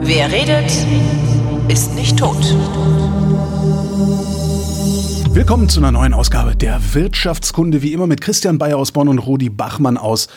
[0.00, 0.70] Wer redet,
[1.66, 2.36] ist nicht tot.
[5.34, 9.18] Willkommen zu einer neuen Ausgabe der Wirtschaftskunde, wie immer mit Christian Bayer aus Bonn und
[9.18, 10.28] Rudi Bachmann aus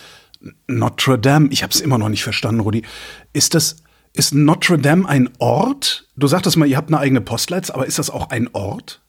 [0.66, 1.50] Notre Dame.
[1.52, 2.82] Ich habe es immer noch nicht verstanden, Rudi.
[3.32, 3.76] Ist das
[4.14, 6.08] ist Notre Dame ein Ort?
[6.18, 9.01] Du sagtest mal, ihr habt eine eigene Postleitzahl, aber ist das auch ein Ort?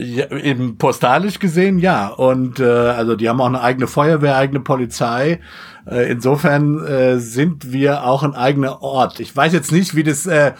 [0.00, 2.08] Ja, eben postalisch gesehen, ja.
[2.08, 5.40] Und äh, also die haben auch eine eigene Feuerwehr, eigene Polizei.
[5.86, 9.20] Äh, insofern äh, sind wir auch ein eigener Ort.
[9.20, 10.52] Ich weiß jetzt nicht, wie das äh,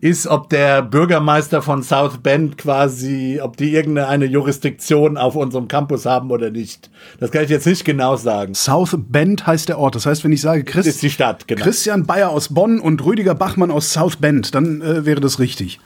[0.00, 6.04] ist, ob der Bürgermeister von South Bend quasi, ob die irgendeine Jurisdiktion auf unserem Campus
[6.04, 6.90] haben oder nicht.
[7.20, 8.54] Das kann ich jetzt nicht genau sagen.
[8.54, 9.94] South Bend heißt der Ort.
[9.94, 11.62] Das heißt, wenn ich sage Christ ist die Stadt, genau.
[11.62, 15.78] Christian Bayer aus Bonn und Rüdiger Bachmann aus South Bend, dann äh, wäre das richtig.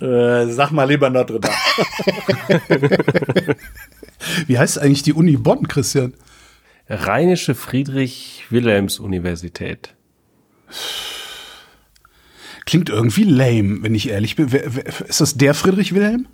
[0.00, 1.54] Äh, sag mal lieber Notre Dame.
[4.46, 6.14] Wie heißt eigentlich die Uni Bonn, Christian?
[6.88, 9.94] Rheinische Friedrich-Wilhelms-Universität.
[12.64, 14.52] Klingt irgendwie lame, wenn ich ehrlich bin.
[14.52, 16.28] Wer, wer, ist das der Friedrich Wilhelm?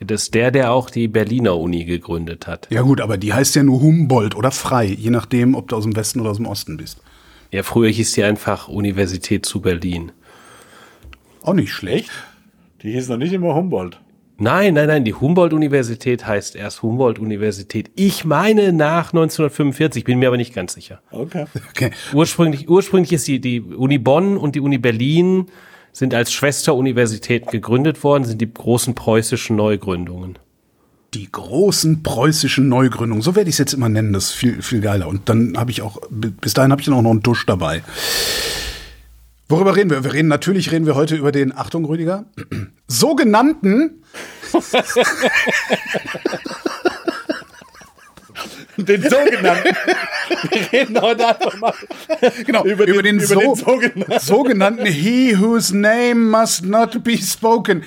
[0.00, 2.66] Das ist der, der auch die Berliner Uni gegründet hat.
[2.70, 5.84] Ja gut, aber die heißt ja nur Humboldt oder Frei, je nachdem, ob du aus
[5.84, 7.00] dem Westen oder aus dem Osten bist.
[7.50, 10.12] Ja, früher hieß die einfach Universität zu Berlin.
[11.42, 12.10] Auch nicht schlecht.
[12.84, 13.98] Die hieß noch nicht immer Humboldt.
[14.36, 17.90] Nein, nein, nein, die Humboldt-Universität heißt erst Humboldt-Universität.
[17.94, 21.00] Ich meine nach 1945, bin mir aber nicht ganz sicher.
[21.10, 21.46] Okay.
[21.70, 21.90] Okay.
[22.12, 25.46] Ursprünglich, ursprünglich ist die, die Uni Bonn und die Uni Berlin
[25.92, 30.38] sind als Schwesteruniversität gegründet worden, sind die großen preußischen Neugründungen.
[31.14, 34.80] Die großen preußischen Neugründungen, so werde ich es jetzt immer nennen, das ist viel, viel
[34.82, 35.08] geiler.
[35.08, 37.82] Und dann habe ich auch, bis dahin habe ich dann auch noch einen Dusch dabei.
[39.48, 40.04] Worüber reden wir?
[40.04, 42.24] Wir reden natürlich reden wir heute über den Achtung Rüdiger
[42.88, 44.02] sogenannten
[48.76, 49.76] den sogenannten.
[50.50, 51.74] Wir reden heute einfach mal
[52.44, 54.20] genau, über, über den, den, über so, den sogenannten.
[54.20, 57.84] sogenannten He whose name must not be spoken.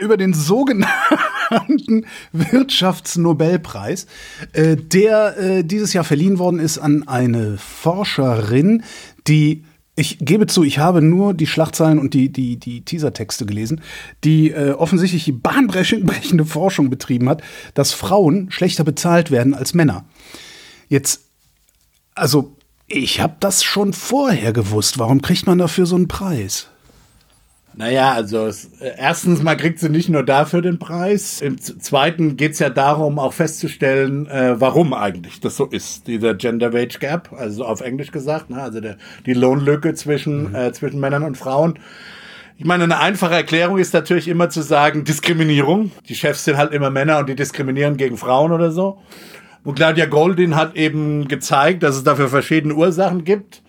[0.00, 4.06] über den sogenannten Wirtschaftsnobelpreis,
[4.52, 8.82] äh, der äh, dieses Jahr verliehen worden ist an eine Forscherin,
[9.26, 9.64] die
[10.00, 13.82] ich gebe zu, ich habe nur die Schlagzeilen und die, die, die Teasertexte gelesen,
[14.24, 17.42] die äh, offensichtlich die bahnbrechende Forschung betrieben hat,
[17.74, 20.06] dass Frauen schlechter bezahlt werden als Männer.
[20.88, 21.26] Jetzt,
[22.14, 22.56] also,
[22.86, 24.98] ich habe das schon vorher gewusst.
[24.98, 26.69] Warum kriegt man dafür so einen Preis?
[27.74, 31.40] Naja, also es, äh, erstens mal kriegt sie nicht nur dafür den Preis.
[31.40, 36.34] Im zweiten geht es ja darum, auch festzustellen, äh, warum eigentlich das so ist, dieser
[36.34, 40.54] Gender Wage Gap, also auf Englisch gesagt, ne, also der, die Lohnlücke zwischen, mhm.
[40.54, 41.78] äh, zwischen Männern und Frauen.
[42.58, 45.92] Ich meine, eine einfache Erklärung ist natürlich immer zu sagen, Diskriminierung.
[46.08, 48.98] Die Chefs sind halt immer Männer und die diskriminieren gegen Frauen oder so.
[49.64, 53.62] Und Claudia Goldin hat eben gezeigt, dass es dafür verschiedene Ursachen gibt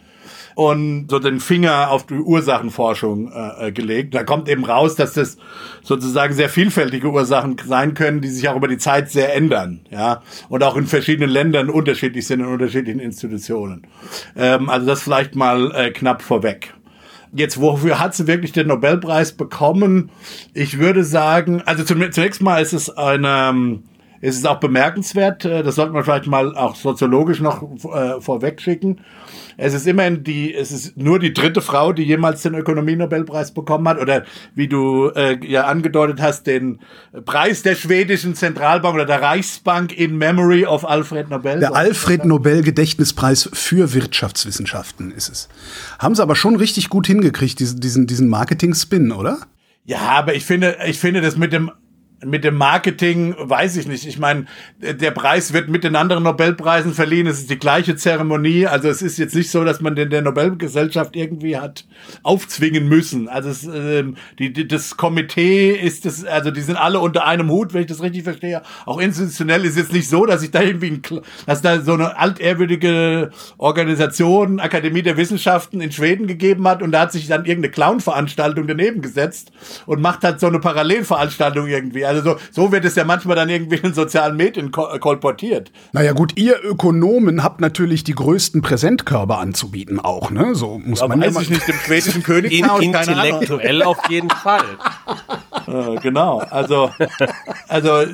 [0.56, 4.14] und so den Finger auf die Ursachenforschung äh, äh, gelegt.
[4.16, 5.38] Da kommt eben raus, dass das
[5.84, 10.22] sozusagen sehr vielfältige Ursachen sein können, die sich auch über die Zeit sehr ändern, ja,
[10.50, 13.88] und auch in verschiedenen Ländern unterschiedlich sind in unterschiedlichen Institutionen.
[14.36, 16.74] Ähm, also das vielleicht mal äh, knapp vorweg.
[17.34, 20.12] Jetzt, wofür hat sie wirklich den Nobelpreis bekommen?
[20.54, 23.80] Ich würde sagen, also zunächst mal ist es eine,
[24.22, 28.62] ist es auch bemerkenswert, äh, das sollte man vielleicht mal auch soziologisch noch äh, vorweg
[28.62, 29.02] schicken.
[29.58, 33.88] Es ist immerhin die, es ist nur die dritte Frau, die jemals den Ökonomie-Nobelpreis bekommen
[33.88, 34.24] hat oder
[34.56, 36.80] wie du äh, ja angedeutet hast, den
[37.26, 41.60] Preis der schwedischen Zentralbank oder der Reichsbank in Memory of Alfred Nobel.
[41.60, 45.50] Der Alfred Nobel Gedächtnispreis für Wirtschaftswissenschaften ist es.
[46.00, 49.40] Haben sie aber schon richtig gut hingekriegt, diesen, diesen, diesen Marketing-Spin, oder?
[49.84, 51.72] Ja, aber ich finde, ich finde das mit dem
[52.24, 54.06] mit dem Marketing weiß ich nicht.
[54.06, 54.46] Ich meine,
[54.80, 57.28] der Preis wird mit den anderen Nobelpreisen verliehen.
[57.28, 58.68] Es ist die gleiche Zeremonie.
[58.68, 61.86] Also es ist jetzt nicht so, dass man den der Nobelgesellschaft irgendwie hat
[62.24, 63.28] aufzwingen müssen.
[63.28, 64.04] Also es, äh,
[64.40, 67.88] die, die, das Komitee ist das, also die sind alle unter einem Hut, wenn ich
[67.88, 68.62] das richtig verstehe.
[68.86, 71.02] Auch institutionell ist jetzt nicht so, dass ich da irgendwie, ein,
[71.46, 77.02] dass da so eine altehrwürdige Organisation, Akademie der Wissenschaften in Schweden gegeben hat und da
[77.02, 79.52] hat sich dann irgendeine Clown-Veranstaltung daneben gesetzt
[79.86, 82.06] und macht halt so eine Parallelveranstaltung irgendwie.
[82.12, 85.72] Also so, so wird es ja manchmal dann irgendwie in sozialen Medien ko kolportiert.
[85.94, 90.54] Naja gut, ihr Ökonomen habt natürlich die größten Präsentkörper anzubieten auch, ne?
[90.56, 94.64] So muss Aber man weiß ja ich nicht, im schwedischen Königshaus, Intellektuell auf jeden Fall.
[95.72, 96.40] Äh, genau.
[96.40, 96.92] Also,
[97.68, 98.06] also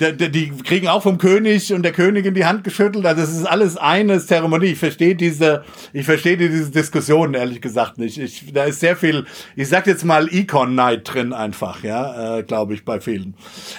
[0.00, 3.04] die, kriegen auch vom König und der Königin die Hand geschüttelt.
[3.06, 4.66] Also es ist alles eine Zeremonie.
[4.66, 8.18] Ich verstehe diese, ich verstehe diese Diskussion ehrlich gesagt nicht.
[8.18, 9.26] Ich, da ist sehr viel,
[9.56, 13.34] ich sag jetzt mal Econ Night drin einfach, ja, äh, glaube ich, bei vielen.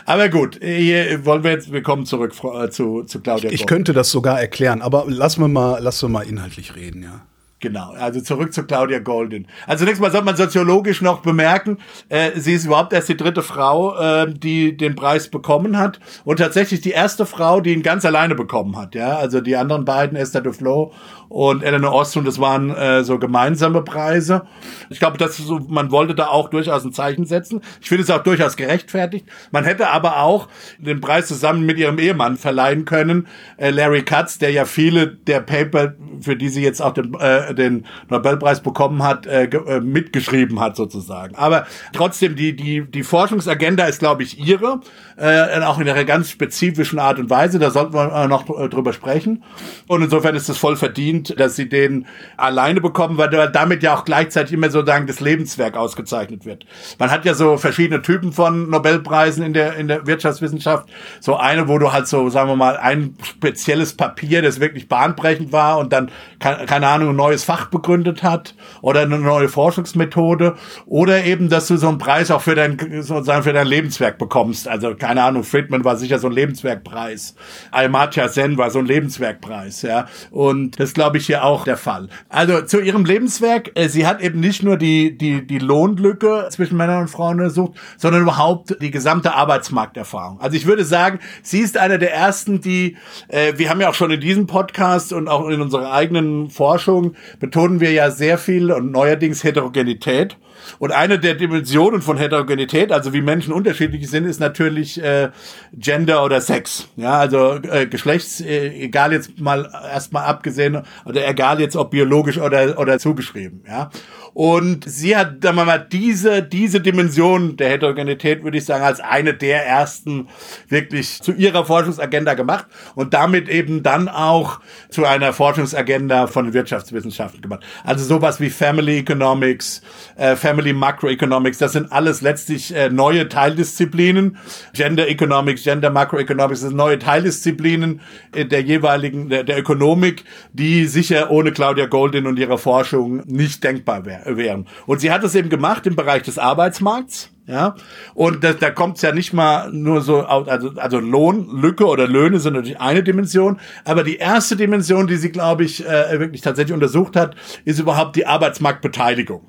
[0.06, 3.50] Aber gut, hier wollen wir jetzt, wir kommen zurück äh, zu, zu Claudia.
[3.50, 7.04] Ich, ich könnte das sogar erklären, aber lass wir mal, lass wir mal inhaltlich reden,
[7.04, 7.22] ja.
[7.64, 9.48] Genau, also zurück zu Claudia Golden.
[9.68, 11.78] Also zunächst mal sollte man soziologisch noch bemerken,
[12.10, 16.40] äh, sie ist überhaupt erst die dritte Frau, äh, die den Preis bekommen hat und
[16.40, 18.96] tatsächlich die erste Frau, die ihn ganz alleine bekommen hat.
[18.96, 20.92] Ja, also die anderen beiden, Esther Duflo
[21.34, 24.44] und Eleanor Ostrom, das waren äh, so gemeinsame Preise.
[24.92, 27.62] Ich glaube, dass so, man wollte da auch durchaus ein Zeichen setzen.
[27.82, 29.26] Ich finde es auch durchaus gerechtfertigt.
[29.50, 30.48] Man hätte aber auch
[30.78, 33.26] den Preis zusammen mit ihrem Ehemann verleihen können,
[33.58, 37.56] äh, Larry Katz, der ja viele der Paper, für die sie jetzt auch den, äh,
[37.56, 41.34] den Nobelpreis bekommen hat, äh, äh, mitgeschrieben hat sozusagen.
[41.34, 44.82] Aber trotzdem, die, die, die Forschungsagenda ist, glaube ich, ihre,
[45.18, 47.58] äh, auch in einer ganz spezifischen Art und Weise.
[47.58, 49.44] Da sollten wir äh, noch drüber sprechen.
[49.88, 52.06] Und insofern ist es voll verdient verdient, dass sie den
[52.38, 56.66] alleine bekommen, weil damit ja auch gleichzeitig immer sozusagen das Lebenswerk ausgezeichnet wird.
[57.00, 60.90] Man hat ja so verschiedene Typen von Nobelpreisen in der, in der Wirtschaftswissenschaft.
[61.20, 65.52] So eine, wo du halt so, sagen wir mal, ein spezielles Papier, das wirklich bahnbrechend
[65.52, 70.56] war und dann, keine Ahnung, ein neues Fach begründet hat oder eine neue Forschungsmethode
[70.86, 74.68] oder eben, dass du so einen Preis auch für dein, sozusagen für dein Lebenswerk bekommst.
[74.68, 77.36] Also, keine Ahnung, Friedman war sicher so ein Lebenswerkpreis.
[77.72, 80.08] Amartya Sen war so ein Lebenswerkpreis, ja.
[80.32, 82.10] Und das glaube glaube ich, hier auch der Fall.
[82.28, 86.76] Also zu ihrem Lebenswerk, äh, sie hat eben nicht nur die, die, die Lohnlücke zwischen
[86.76, 90.42] Männern und Frauen untersucht, sondern überhaupt die gesamte Arbeitsmarkterfahrung.
[90.42, 93.94] Also ich würde sagen, sie ist einer der ersten, die, äh, wir haben ja auch
[93.94, 98.72] schon in diesem Podcast und auch in unserer eigenen Forschung betonen wir ja sehr viel
[98.72, 100.36] und neuerdings Heterogenität.
[100.80, 105.30] Und eine der Dimensionen von Heterogenität, also wie Menschen unterschiedlich sind, ist natürlich äh,
[105.74, 106.88] Gender oder Sex.
[106.96, 112.38] Ja, also äh, Geschlechts, äh, egal jetzt mal erstmal abgesehen oder egal jetzt ob biologisch
[112.38, 113.64] oder oder zugeschrieben.
[113.68, 113.90] Ja.
[114.34, 119.00] Und sie hat, sagen wir mal, diese, diese Dimension der Heterogenität, würde ich sagen, als
[119.00, 120.28] eine der ersten
[120.70, 122.66] wirklich zu ihrer Forschungsagenda gemacht
[122.96, 124.60] und damit eben dann auch
[124.90, 127.64] zu einer Forschungsagenda von Wirtschaftswissenschaften gemacht.
[127.84, 129.84] Also sowas wie Family Economics,
[130.16, 134.38] äh, Family Macroeconomics, das sind alles letztlich äh, neue Teildisziplinen.
[134.74, 138.02] Gender Economics, Gender Macroeconomics, das sind neue Teildisziplinen
[138.34, 143.64] äh, der jeweiligen, der, der Ökonomik, die sicher ohne Claudia Goldin und ihre Forschung nicht
[143.64, 144.68] denkbar wären wären.
[144.86, 147.30] Und sie hat es eben gemacht im Bereich des Arbeitsmarkts.
[147.46, 147.76] Ja,
[148.14, 152.40] und da, da kommt es ja nicht mal nur so, also, also Lohnlücke oder Löhne
[152.40, 156.74] sind natürlich eine Dimension, aber die erste Dimension, die sie, glaube ich, äh, wirklich tatsächlich
[156.74, 157.36] untersucht hat,
[157.66, 159.42] ist überhaupt die Arbeitsmarktbeteiligung.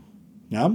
[0.48, 0.72] Ja,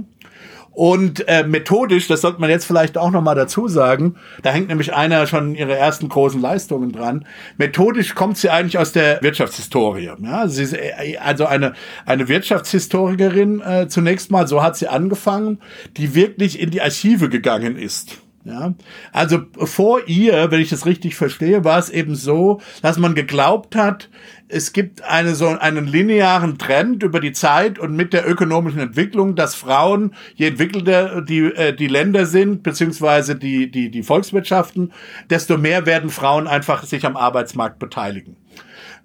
[0.72, 4.68] und äh, methodisch, das sollte man jetzt vielleicht auch noch mal dazu sagen, da hängt
[4.68, 7.26] nämlich einer schon ihrer ersten großen Leistungen dran.
[7.58, 10.10] Methodisch kommt sie eigentlich aus der Wirtschaftshistorie.
[10.22, 10.48] Ja?
[10.48, 11.74] Sie ist äh, also eine,
[12.06, 15.58] eine Wirtschaftshistorikerin äh, zunächst mal, so hat sie angefangen,
[15.96, 18.18] die wirklich in die Archive gegangen ist.
[18.42, 18.72] Ja,
[19.12, 23.76] also vor ihr, wenn ich das richtig verstehe, war es eben so, dass man geglaubt
[23.76, 24.08] hat,
[24.48, 29.36] es gibt eine, so einen linearen Trend über die Zeit und mit der ökonomischen Entwicklung,
[29.36, 34.92] dass Frauen, je entwickelter die, äh, die Länder sind, beziehungsweise die, die, die Volkswirtschaften,
[35.28, 38.36] desto mehr werden Frauen einfach sich am Arbeitsmarkt beteiligen.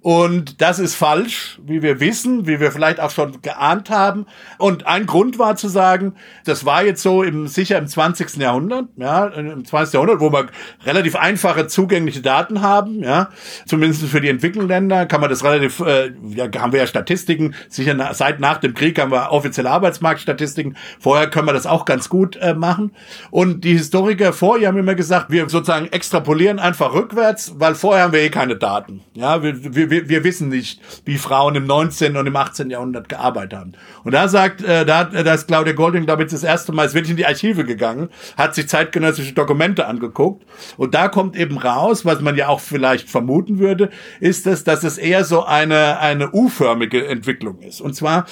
[0.06, 4.28] Und das ist falsch, wie wir wissen, wie wir vielleicht auch schon geahnt haben.
[4.60, 6.14] Und ein Grund war zu sagen,
[6.46, 8.36] das war jetzt so im, sicher im 20.
[8.36, 9.96] Jahrhundert, ja, im 20.
[9.96, 10.46] Jahrhundert, wo wir
[10.86, 13.30] relativ einfache zugängliche Daten haben, ja,
[13.66, 17.56] zumindest für die entwickelten Länder kann man das relativ, äh, ja, haben wir ja Statistiken,
[17.68, 22.10] sicher seit nach dem Krieg haben wir offizielle Arbeitsmarktstatistiken, vorher können wir das auch ganz
[22.10, 22.92] gut äh, machen.
[23.32, 28.14] Und die Historiker vorher haben immer gesagt, wir sozusagen extrapolieren einfach rückwärts, weil vorher haben
[28.14, 29.02] wir eh keine Daten.
[29.16, 32.18] Ja, wir, wir, wir, wir wissen nicht, wie Frauen im 19.
[32.18, 32.70] und im 18.
[32.70, 33.74] Jahrhundert gearbeitet haben.
[34.04, 36.94] Und da sagt, äh, da, da ist Claudia Golding, glaube ich, das erste Mal, ist
[36.94, 40.46] wirklich in die Archive gegangen, hat sich zeitgenössische Dokumente angeguckt.
[40.78, 44.84] Und da kommt eben raus, was man ja auch vielleicht vermuten würde, ist es, dass
[44.84, 47.82] es eher so eine, eine U-förmige Entwicklung ist.
[47.82, 48.26] Und zwar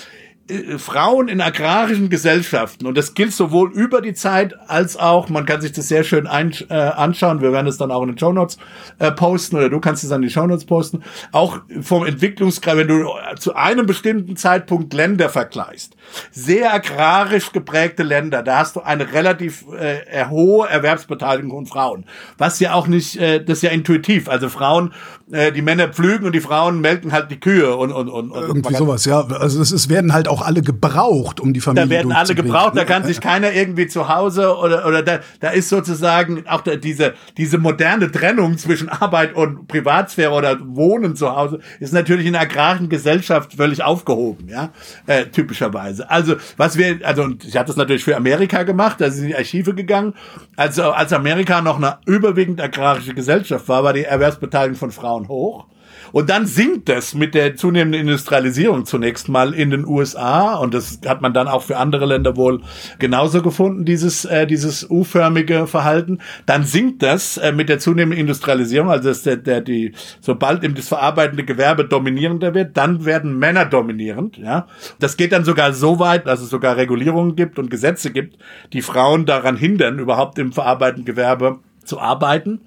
[0.77, 2.85] Frauen in agrarischen Gesellschaften.
[2.85, 6.27] Und das gilt sowohl über die Zeit als auch, man kann sich das sehr schön
[6.27, 8.57] ein, äh, anschauen, wir werden es dann auch in den Show Notes
[9.00, 12.89] äh, posten oder du kannst es an die Show Notes posten, auch vom Entwicklungsgrad, wenn
[12.89, 13.05] du
[13.39, 15.95] zu einem bestimmten Zeitpunkt Länder vergleichst,
[16.31, 22.05] sehr agrarisch geprägte Länder, da hast du eine relativ äh, hohe Erwerbsbeteiligung von Frauen,
[22.38, 24.93] was ja auch nicht, äh, das ist ja intuitiv, also Frauen,
[25.31, 28.41] äh, die Männer pflügen und die Frauen melken halt die Kühe und und und, und
[28.41, 31.90] irgendwie sowas, ja, also es, es werden halt auch alle gebraucht, um die Familie Da
[31.90, 35.70] werden alle gebraucht, da kann sich keiner irgendwie zu Hause oder, oder da, da ist
[35.70, 41.60] sozusagen auch da, diese, diese moderne Trennung zwischen Arbeit und Privatsphäre oder Wohnen zu Hause
[41.80, 44.70] ist natürlich in der agrarischen Gesellschaft völlig aufgehoben, ja,
[45.08, 46.10] äh, typischerweise.
[46.10, 49.36] Also, was wir, also, und ich hatte das natürlich für Amerika gemacht, da sind die
[49.36, 50.13] Archive gegangen.
[50.56, 55.66] Also, als Amerika noch eine überwiegend agrarische Gesellschaft war, war die Erwerbsbeteiligung von Frauen hoch.
[56.13, 61.00] Und dann sinkt das mit der zunehmenden Industrialisierung zunächst mal in den USA und das
[61.08, 62.62] hat man dann auch für andere Länder wohl
[63.00, 66.20] genauso gefunden, dieses, äh, dieses U-förmige Verhalten.
[66.46, 70.75] Dann sinkt das äh, mit der zunehmenden Industrialisierung, also dass der, der, die, sobald eben
[70.75, 74.67] das verarbeitende Gewerbe dominierender wird, dann werden Männer dominierend, ja.
[75.00, 78.38] Das geht dann sogar so weit, dass es sogar Regulierungen gibt und Gesetze gibt,
[78.72, 82.62] die Frauen daran hindern, überhaupt im verarbeitenden Gewerbe zu arbeiten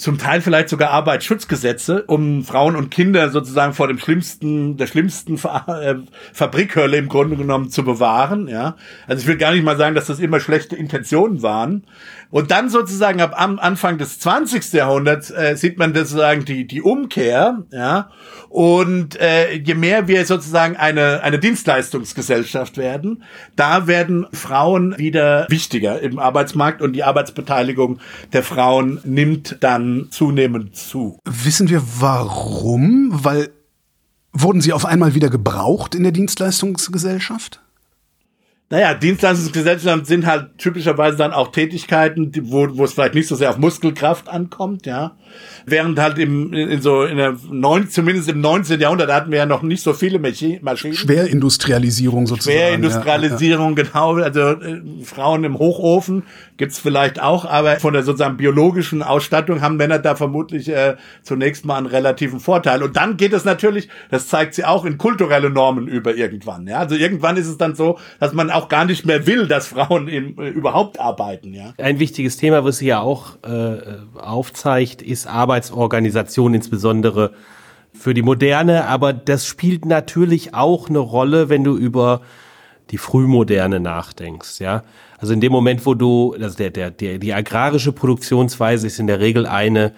[0.00, 5.34] zum Teil vielleicht sogar Arbeitsschutzgesetze, um Frauen und Kinder sozusagen vor dem schlimmsten, der schlimmsten
[5.34, 5.96] äh,
[6.32, 8.76] Fabrikhölle im Grunde genommen zu bewahren, ja.
[9.06, 11.84] Also ich will gar nicht mal sagen, dass das immer schlechte Intentionen waren.
[12.30, 14.72] Und dann sozusagen ab Anfang des 20.
[14.72, 18.10] Jahrhunderts äh, sieht man sozusagen die, die Umkehr, ja.
[18.48, 23.22] Und äh, je mehr wir sozusagen eine, eine Dienstleistungsgesellschaft werden,
[23.54, 28.00] da werden Frauen wieder wichtiger im Arbeitsmarkt und die Arbeitsbeteiligung
[28.32, 31.18] der Frauen nimmt dann zunehmend zu.
[31.24, 33.10] Wissen wir warum?
[33.12, 33.50] Weil
[34.32, 37.60] wurden sie auf einmal wieder gebraucht in der Dienstleistungsgesellschaft?
[38.70, 43.50] Naja, Dienstleistungsgesellschaften sind halt typischerweise dann auch Tätigkeiten, wo, wo es vielleicht nicht so sehr
[43.50, 45.16] auf Muskelkraft ankommt, ja.
[45.66, 48.80] Während halt im, in, so in der neun, zumindest im 19.
[48.80, 50.94] Jahrhundert hatten wir ja noch nicht so viele Maschinen.
[50.94, 52.56] Schwerindustrialisierung sozusagen.
[52.56, 53.90] Schwerindustrialisierung, ja, ja.
[53.90, 54.14] genau.
[54.16, 56.24] Also äh, Frauen im Hochofen
[56.56, 61.64] gibt's vielleicht auch, aber von der sozusagen biologischen Ausstattung haben Männer da vermutlich äh, zunächst
[61.64, 62.82] mal einen relativen Vorteil.
[62.82, 66.66] Und dann geht es natürlich, das zeigt sie auch, in kulturelle Normen über irgendwann.
[66.66, 66.78] Ja?
[66.78, 70.08] Also irgendwann ist es dann so, dass man auch gar nicht mehr will, dass Frauen
[70.08, 71.54] im, äh, überhaupt arbeiten.
[71.54, 71.72] Ja?
[71.78, 73.78] Ein wichtiges Thema, was sie ja auch äh,
[74.18, 77.32] aufzeigt, ist Arbeitsorganisation, insbesondere
[77.92, 78.86] für die Moderne.
[78.86, 82.20] Aber das spielt natürlich auch eine Rolle, wenn du über
[82.90, 84.82] die Frühmoderne nachdenkst, ja.
[85.18, 89.06] Also in dem Moment, wo du, also der, der, der, die agrarische Produktionsweise ist in
[89.06, 89.92] der Regel eine,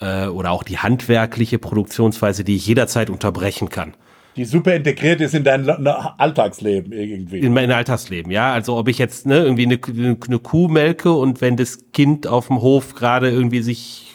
[0.00, 3.94] äh, oder auch die handwerkliche Produktionsweise, die ich jederzeit unterbrechen kann.
[4.36, 7.40] Die super integriert ist in dein Alltagsleben irgendwie.
[7.40, 8.52] In mein Alltagsleben, ja.
[8.52, 12.46] Also ob ich jetzt ne, irgendwie eine, eine Kuh melke und wenn das Kind auf
[12.46, 14.11] dem Hof gerade irgendwie sich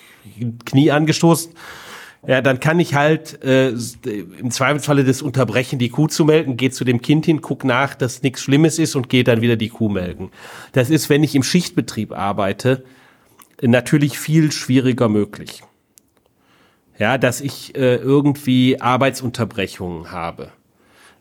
[0.66, 1.52] Knie angestoßen
[2.26, 6.72] ja, dann kann ich halt äh, im Zweifelsfalle das unterbrechen, die Kuh zu melken, gehe
[6.72, 9.70] zu dem Kind hin, guck nach, dass nichts Schlimmes ist und gehe dann wieder die
[9.70, 10.32] Kuh melken.
[10.74, 12.84] Das ist, wenn ich im Schichtbetrieb arbeite,
[13.62, 15.64] natürlich viel schwieriger möglich.
[16.98, 20.52] Ja, dass ich äh, irgendwie Arbeitsunterbrechungen habe.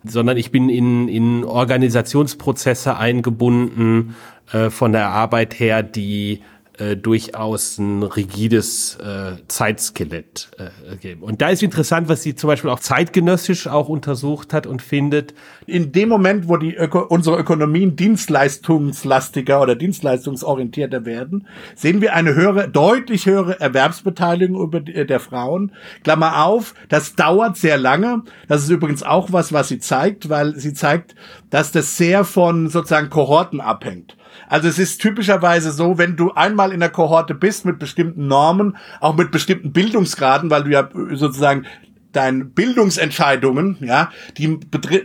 [0.03, 4.17] Sondern ich bin in, in Organisationsprozesse eingebunden
[4.53, 6.41] äh, von der Arbeit her, die
[6.79, 11.23] äh, durchaus ein rigides äh, Zeitskelett äh, geben.
[11.23, 15.33] Und da ist interessant, was sie zum Beispiel auch zeitgenössisch auch untersucht hat und findet.
[15.67, 22.35] In dem Moment, wo die Öko unsere Ökonomien dienstleistungslastiger oder dienstleistungsorientierter werden, sehen wir eine
[22.35, 25.73] höhere, deutlich höhere Erwerbsbeteiligung über die, der Frauen.
[26.05, 28.23] Klammer auf, das dauert sehr lange.
[28.49, 31.15] Das ist übrigens auch was, was sie zeigt, weil sie zeigt,
[31.49, 34.17] dass das sehr von sozusagen Kohorten abhängt.
[34.49, 38.77] Also es ist typischerweise so, wenn du einmal in der Kohorte bist mit bestimmten Normen,
[39.01, 41.67] auch mit bestimmten Bildungsgraden, weil du ja sozusagen
[42.17, 44.59] deine Bildungsentscheidungen, ja, die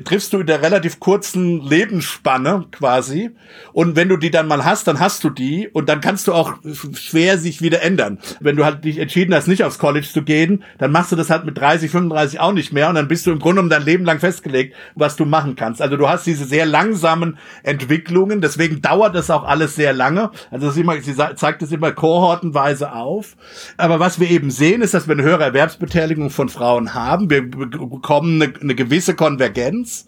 [0.05, 3.31] triffst du in der relativ kurzen Lebensspanne quasi.
[3.73, 6.33] Und wenn du die dann mal hast, dann hast du die und dann kannst du
[6.33, 6.53] auch
[6.93, 8.19] schwer sich wieder ändern.
[8.39, 11.29] Wenn du halt dich entschieden hast, nicht aufs College zu gehen, dann machst du das
[11.29, 13.83] halt mit 30, 35 auch nicht mehr und dann bist du im Grunde um dein
[13.83, 15.81] Leben lang festgelegt, was du machen kannst.
[15.81, 20.31] Also du hast diese sehr langsamen Entwicklungen, deswegen dauert das auch alles sehr lange.
[20.49, 23.35] Also das immer, sie zeigt es immer kohortenweise auf.
[23.75, 27.29] Aber was wir eben sehen, ist, dass wir eine höhere Erwerbsbeteiligung von Frauen haben haben.
[27.29, 30.05] Wir bekommen eine, eine gewisse Konvergenz.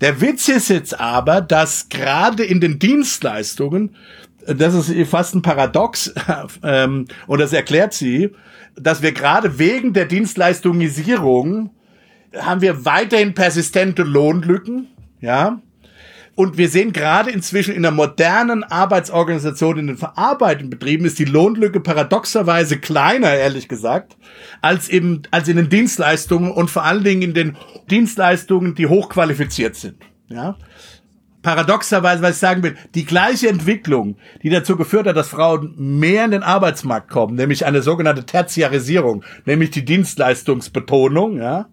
[0.00, 3.94] Der Witz ist jetzt aber, dass gerade in den Dienstleistungen,
[4.46, 6.14] das ist fast ein Paradox,
[6.62, 8.30] ähm, und das erklärt sie,
[8.74, 11.70] dass wir gerade wegen der Dienstleistungisierung
[12.36, 14.88] haben wir weiterhin persistente Lohnlücken,
[15.20, 15.60] ja,
[16.36, 21.24] und wir sehen gerade inzwischen in der modernen Arbeitsorganisation in den verarbeitenden Betrieben ist die
[21.24, 24.16] Lohnlücke paradoxerweise kleiner, ehrlich gesagt,
[24.60, 27.56] als eben, als in den Dienstleistungen und vor allen Dingen in den
[27.90, 29.96] Dienstleistungen, die hochqualifiziert sind.
[30.28, 30.56] Ja.
[31.40, 36.26] Paradoxerweise, was ich sagen will, die gleiche Entwicklung, die dazu geführt hat, dass Frauen mehr
[36.26, 41.68] in den Arbeitsmarkt kommen, nämlich eine sogenannte Tertiarisierung, nämlich die Dienstleistungsbetonung, ja,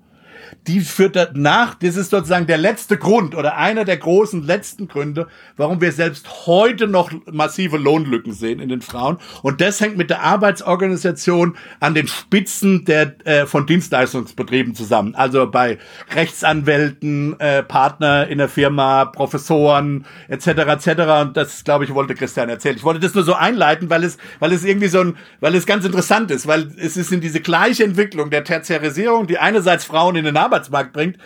[0.68, 5.28] die führt danach, das ist sozusagen der letzte Grund oder einer der großen letzten Gründe,
[5.58, 9.18] warum wir selbst heute noch massive Lohnlücken sehen in den Frauen.
[9.42, 15.16] Und das hängt mit der Arbeitsorganisation an den Spitzen der, äh, von Dienstleistungsbetrieben zusammen.
[15.16, 15.78] Also bei
[16.14, 20.48] Rechtsanwälten, äh, Partner in der Firma, Professoren etc.
[20.48, 20.88] etc.
[21.22, 22.76] Und das, glaube ich, wollte Christian erzählen.
[22.76, 25.66] Ich wollte das nur so einleiten, weil es, weil es irgendwie so ein, weil es
[25.66, 30.16] ganz interessant ist, weil es ist in diese gleiche Entwicklung der Tertiarisierung, die einerseits Frauen
[30.16, 31.18] in den Arbeitsmarkt bringt,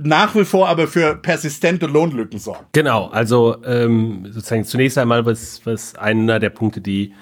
[0.00, 2.72] nach wie vor aber für persistente Lohnlücken sorgt.
[2.72, 7.14] Genau, also ähm, sozusagen zunächst einmal, was, was einer der Punkte, die,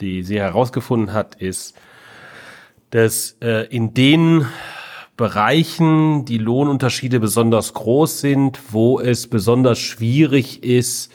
[0.00, 1.76] die sie herausgefunden hat, ist,
[2.90, 4.46] dass äh, in den
[5.16, 11.10] Bereichen die Lohnunterschiede besonders groß sind, wo es besonders schwierig ist,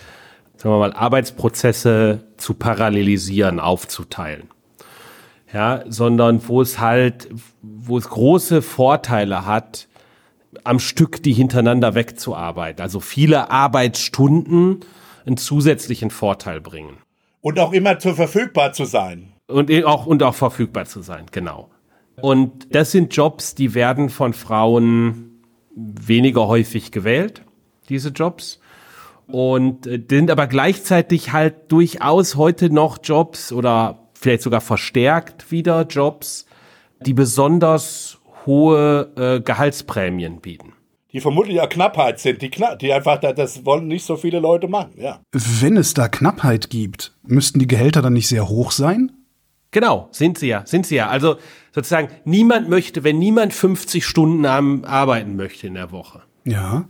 [0.58, 4.50] sagen wir mal, Arbeitsprozesse zu parallelisieren, aufzuteilen.
[5.54, 7.30] Ja, sondern wo es halt,
[7.62, 9.88] wo es große Vorteile hat,
[10.64, 12.82] am Stück die hintereinander wegzuarbeiten.
[12.82, 14.80] Also viele Arbeitsstunden
[15.26, 16.98] einen zusätzlichen Vorteil bringen.
[17.42, 19.34] Und auch immer zur verfügbar zu sein.
[19.48, 21.70] Und auch, und auch verfügbar zu sein, genau.
[22.22, 25.42] Und das sind Jobs, die werden von Frauen
[25.76, 27.44] weniger häufig gewählt,
[27.90, 28.60] diese Jobs.
[29.28, 35.82] Und äh, sind aber gleichzeitig halt durchaus heute noch Jobs oder vielleicht sogar verstärkt wieder
[35.84, 36.46] Jobs,
[37.06, 40.74] die besonders hohe äh, Gehaltsprämien bieten.
[41.12, 44.70] Die vermutlich ja Knappheit sind, die, knapp, die einfach, das wollen nicht so viele Leute
[44.70, 45.20] machen, ja.
[45.32, 49.12] Wenn es da Knappheit gibt, müssten die Gehälter dann nicht sehr hoch sein?
[49.72, 51.08] Genau, sind sie ja, sind sie ja.
[51.08, 51.36] Also
[51.74, 56.22] sozusagen, niemand möchte, wenn niemand 50 Stunden arbeiten möchte in der Woche.
[56.46, 56.86] Ja.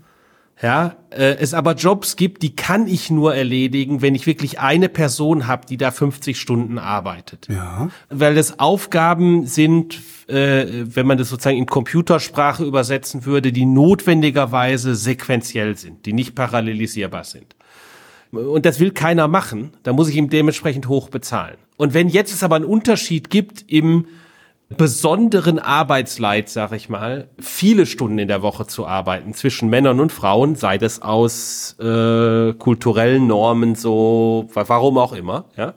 [0.62, 4.90] Ja, äh, es aber Jobs gibt, die kann ich nur erledigen, wenn ich wirklich eine
[4.90, 7.48] Person habe, die da 50 Stunden arbeitet.
[7.50, 7.90] Ja.
[8.10, 14.96] Weil das Aufgaben sind, äh, wenn man das sozusagen in Computersprache übersetzen würde, die notwendigerweise
[14.96, 17.56] sequenziell sind, die nicht parallelisierbar sind.
[18.32, 21.58] Und das will keiner machen, da muss ich ihm dementsprechend hoch bezahlen.
[21.76, 24.06] Und wenn jetzt es aber einen Unterschied gibt im
[24.78, 30.12] besonderen Arbeitsleid, sag ich mal, viele Stunden in der Woche zu arbeiten zwischen Männern und
[30.12, 35.74] Frauen, sei das aus äh, kulturellen Normen so, warum auch immer, ja,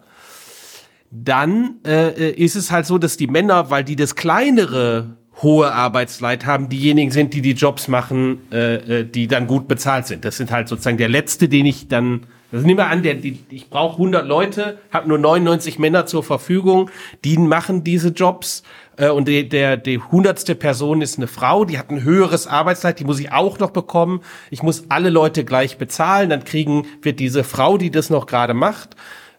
[1.11, 6.45] dann äh, ist es halt so, dass die Männer, weil die das kleinere hohe Arbeitsleid
[6.47, 10.25] haben, diejenigen sind, die die Jobs machen, äh, äh die dann gut bezahlt sind.
[10.25, 13.41] Das sind halt sozusagen der letzte, den ich dann also nehmen wir an, der, die,
[13.51, 16.89] ich brauche 100 Leute, habe nur 99 Männer zur Verfügung,
[17.25, 18.63] die machen diese Jobs
[18.97, 23.01] äh, und die, der die hundertste Person ist eine Frau, die hat ein höheres Arbeitszeit,
[23.01, 24.21] die muss ich auch noch bekommen.
[24.51, 28.55] Ich muss alle Leute gleich bezahlen, dann kriegen wird diese Frau, die das noch gerade
[28.55, 28.97] macht,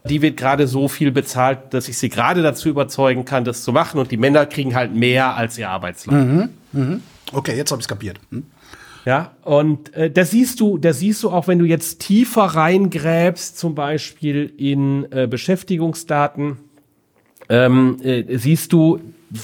[0.08, 3.72] die wird gerade so viel bezahlt, dass ich sie gerade dazu überzeugen kann, das zu
[3.72, 6.14] machen und die Männer kriegen halt mehr als ihr Arbeitszeit.
[6.14, 7.00] Mhm, mh.
[7.32, 8.20] Okay, jetzt habe ich kapiert.
[8.30, 8.44] Hm?
[9.06, 13.58] Ja, und äh, da siehst du, da siehst du auch, wenn du jetzt tiefer reingräbst,
[13.58, 16.58] zum Beispiel in äh, Beschäftigungsdaten,
[17.50, 19.00] ähm, äh, siehst du,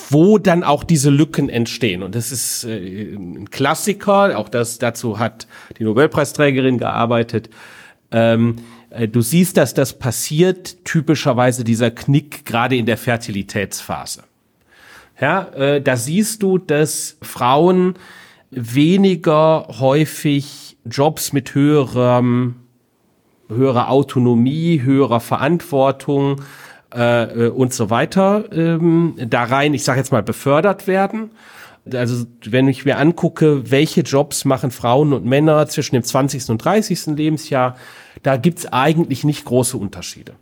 [0.10, 2.04] wo dann auch diese Lücken entstehen.
[2.04, 7.50] Und das ist äh, ein Klassiker, auch das dazu hat die Nobelpreisträgerin gearbeitet.
[8.12, 8.58] Ähm,
[8.90, 14.24] äh, du siehst, dass das passiert, typischerweise dieser Knick gerade in der Fertilitätsphase.
[15.20, 17.96] Ja, äh, da siehst du, dass Frauen
[18.50, 22.56] weniger häufig Jobs mit höherem,
[23.48, 26.42] höherer Autonomie, höherer Verantwortung,
[26.92, 31.32] äh, und so weiter ähm, da rein, ich sage jetzt mal, befördert werden.
[31.92, 36.50] Also wenn ich mir angucke, welche Jobs machen Frauen und Männer zwischen dem 20.
[36.50, 37.08] und 30.
[37.18, 37.76] Lebensjahr,
[38.22, 40.34] da gibt's eigentlich nicht große Unterschiede.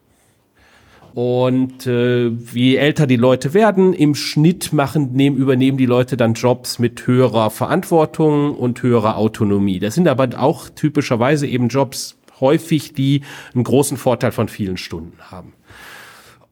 [1.14, 6.34] Und äh, je älter die Leute werden, im Schnitt machen, nehmen, übernehmen die Leute dann
[6.34, 9.80] Jobs mit höherer Verantwortung und höherer Autonomie.
[9.80, 13.22] Das sind aber auch typischerweise eben Jobs häufig, die
[13.54, 15.54] einen großen Vorteil von vielen Stunden haben.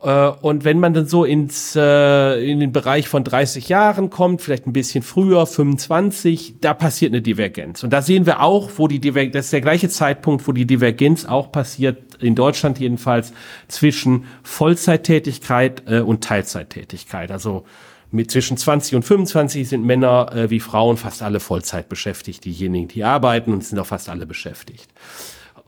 [0.01, 4.41] Äh, und wenn man dann so ins, äh, in den Bereich von 30 Jahren kommt,
[4.41, 7.83] vielleicht ein bisschen früher, 25, da passiert eine Divergenz.
[7.83, 10.65] Und da sehen wir auch, wo die Divergenz, das ist der gleiche Zeitpunkt, wo die
[10.65, 13.33] Divergenz auch passiert, in Deutschland jedenfalls,
[13.67, 17.31] zwischen Vollzeittätigkeit äh, und Teilzeittätigkeit.
[17.31, 17.65] Also
[18.09, 22.45] mit zwischen 20 und 25 sind Männer äh, wie Frauen fast alle Vollzeit beschäftigt.
[22.45, 24.87] Diejenigen, die arbeiten und sind auch fast alle beschäftigt.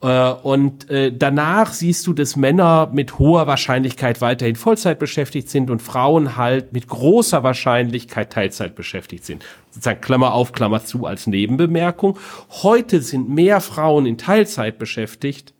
[0.01, 5.69] Äh, und äh, danach siehst du, dass Männer mit hoher Wahrscheinlichkeit weiterhin Vollzeit beschäftigt sind
[5.69, 9.43] und Frauen halt mit großer Wahrscheinlichkeit Teilzeit beschäftigt sind.
[9.71, 12.17] Sozusagen Klammer auf, Klammer zu als Nebenbemerkung.
[12.63, 15.53] Heute sind mehr Frauen in Teilzeit beschäftigt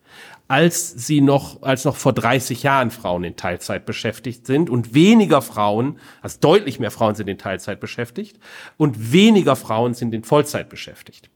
[0.50, 5.42] als sie noch, als noch vor 30 Jahren Frauen in Teilzeit beschäftigt sind und weniger
[5.42, 8.36] Frauen, also deutlich mehr Frauen sind in Teilzeit beschäftigt
[8.76, 11.30] und weniger Frauen sind in Vollzeit beschäftigt.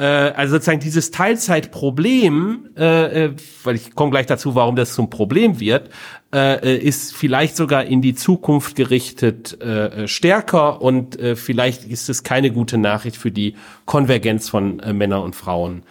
[0.00, 3.32] Äh, also sozusagen dieses Teilzeitproblem, äh, äh,
[3.64, 5.90] weil ich komme gleich dazu, warum das zum Problem wird,
[6.32, 12.22] äh, ist vielleicht sogar in die Zukunft gerichtet äh, stärker und äh, vielleicht ist es
[12.22, 15.82] keine gute Nachricht für die Konvergenz von äh, Männern und Frauen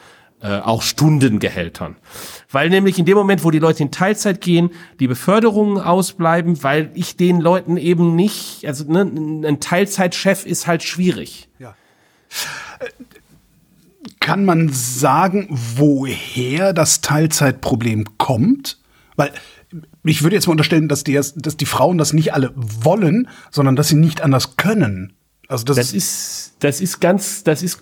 [0.42, 1.96] äh, auch Stundengehältern.
[2.50, 6.90] Weil nämlich in dem Moment, wo die Leute in Teilzeit gehen, die Beförderungen ausbleiben, weil
[6.96, 11.48] ich den Leuten eben nicht, also ne, ein Teilzeitchef ist halt schwierig.
[11.60, 11.76] Ja.
[14.20, 18.80] Kann man sagen, woher das Teilzeitproblem kommt?
[19.16, 19.32] Weil
[20.04, 23.76] ich würde jetzt mal unterstellen, dass die, dass die Frauen das nicht alle wollen, sondern
[23.76, 25.14] dass sie nicht anders können.
[25.48, 27.82] Also das, das ist, das ist ganz, das ist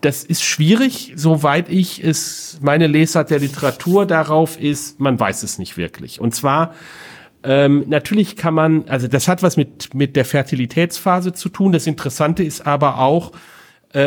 [0.00, 5.58] das ist schwierig, soweit ich es, meine Lesart der Literatur darauf ist, man weiß es
[5.58, 6.20] nicht wirklich.
[6.20, 6.74] Und zwar,
[7.42, 11.72] ähm, natürlich kann man, also das hat was mit, mit der Fertilitätsphase zu tun.
[11.72, 13.32] Das Interessante ist aber auch,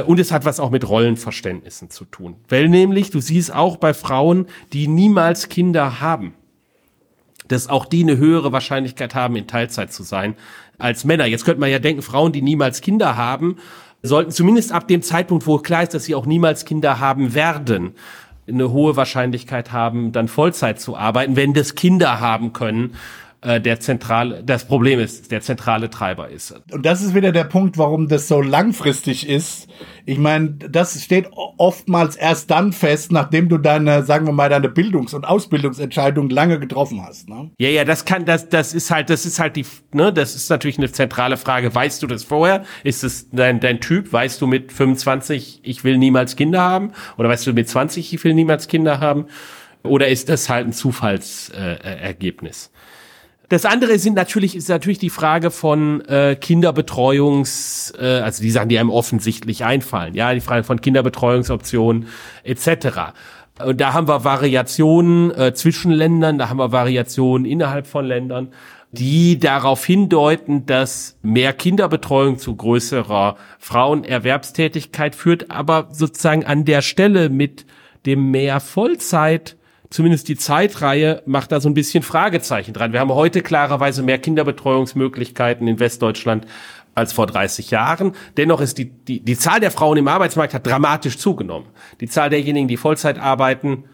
[0.06, 2.36] und es hat was auch mit Rollenverständnissen zu tun.
[2.50, 6.36] Weil nämlich, du siehst auch bei Frauen, die niemals Kinder haben,
[7.48, 10.36] dass auch die eine höhere Wahrscheinlichkeit haben, in Teilzeit zu sein
[10.78, 11.26] als Männer.
[11.26, 13.58] Jetzt könnte man ja denken, Frauen, die niemals Kinder haben,
[14.04, 17.94] sollten zumindest ab dem Zeitpunkt, wo klar ist, dass sie auch niemals Kinder haben werden,
[18.48, 22.96] eine hohe Wahrscheinlichkeit haben, dann Vollzeit zu arbeiten, wenn das Kinder haben können
[23.42, 26.54] äh, der zentrale, das Problem ist, der zentrale Treiber ist.
[26.72, 29.68] Und das ist wieder der Punkt, warum das so langfristig ist.
[30.06, 34.70] Ich meine, das steht oftmals erst dann fest, nachdem du deine, sagen wir mal, deine
[34.70, 37.30] Bildungs- und Ausbildungsentscheidung lange getroffen hast.
[37.30, 37.50] Ne?
[37.58, 40.50] Ja, ja, das kann, das, das ist halt, das ist halt die, ne, das ist
[40.50, 41.74] natürlich eine zentrale Frage.
[41.74, 42.64] Weißt du das vorher?
[42.84, 44.14] Ist es dein, dein Typ?
[44.14, 46.92] Weißt du mit 25, ich will niemals Kinder haben?
[47.18, 49.26] Oder weißt du mit 20, ich will niemals Kinder haben?
[49.84, 52.72] Oder ist das halt ein Zufallsergebnis?
[53.52, 58.70] Das andere sind natürlich, ist natürlich die Frage von äh, Kinderbetreuungs, äh, also die Sachen,
[58.70, 62.08] die einem offensichtlich einfallen, ja, die Frage von Kinderbetreuungsoptionen
[62.46, 63.12] etc.
[63.62, 68.54] Und da haben wir Variationen äh, zwischen Ländern, da haben wir Variationen innerhalb von Ländern,
[68.94, 77.28] die darauf hindeuten, dass mehr Kinderbetreuung zu größerer Frauenerwerbstätigkeit führt, aber sozusagen an der Stelle
[77.28, 77.66] mit
[78.06, 79.58] dem mehr Vollzeit
[79.92, 82.94] zumindest die Zeitreihe macht da so ein bisschen Fragezeichen dran.
[82.94, 86.48] Wir haben heute klarerweise mehr Kinderbetreuungsmöglichkeiten in Westdeutschland
[86.96, 88.14] als vor 30 Jahren.
[88.38, 91.68] Dennoch ist die, die, die Zahl der Frauen im Arbeitsmarkt hat dramatisch zugenommen.
[92.00, 93.86] Die Zahl derjenigen, die Vollzeit arbeiten,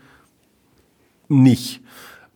[1.28, 1.82] nicht.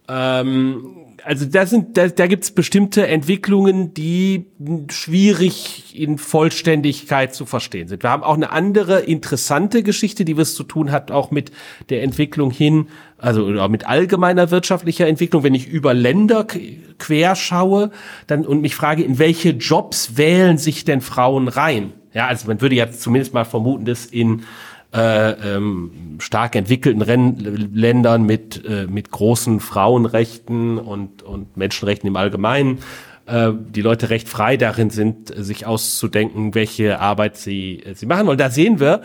[0.10, 4.48] Ähm, also da sind, da, da gibt es bestimmte Entwicklungen, die
[4.90, 8.04] schwierig in Vollständigkeit zu verstehen sind.
[8.04, 11.52] Wir haben auch eine andere interessante Geschichte, die was zu tun hat, auch mit
[11.90, 15.44] der Entwicklung hin, also mit allgemeiner wirtschaftlicher Entwicklung.
[15.44, 16.46] Wenn ich über Länder
[16.98, 17.92] quer schaue,
[18.28, 21.94] dann und mich frage, in welche Jobs wählen sich denn Frauen rein?
[22.14, 24.44] Ja, also man würde ja zumindest mal vermuten, dass in
[24.94, 32.16] äh, ähm, stark entwickelten Ren Ländern mit, äh, mit großen Frauenrechten und, und Menschenrechten im
[32.16, 32.80] Allgemeinen
[33.26, 38.28] äh, die Leute recht frei darin sind, sich auszudenken, welche Arbeit sie, sie machen.
[38.28, 39.02] Und da sehen wir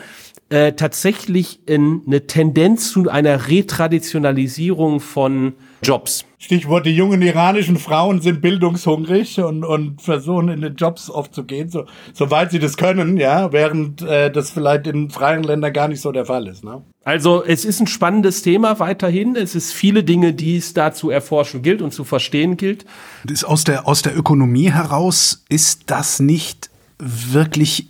[0.49, 6.25] äh, tatsächlich in, eine Tendenz zu einer Retraditionalisierung von Jobs.
[6.39, 11.87] Stichwort, die jungen iranischen Frauen sind bildungshungrig und, und versuchen in den Jobs aufzugehen, so,
[12.13, 16.13] soweit sie das können, ja, während äh, das vielleicht in freien Ländern gar nicht so
[16.13, 16.63] der Fall ist.
[16.63, 16.83] Ne?
[17.05, 19.37] Also es ist ein spannendes Thema weiterhin.
[19.37, 22.85] Es ist viele Dinge, die es da zu erforschen gilt und zu verstehen gilt.
[23.29, 27.89] Ist aus der, aus der Ökonomie heraus ist das nicht wirklich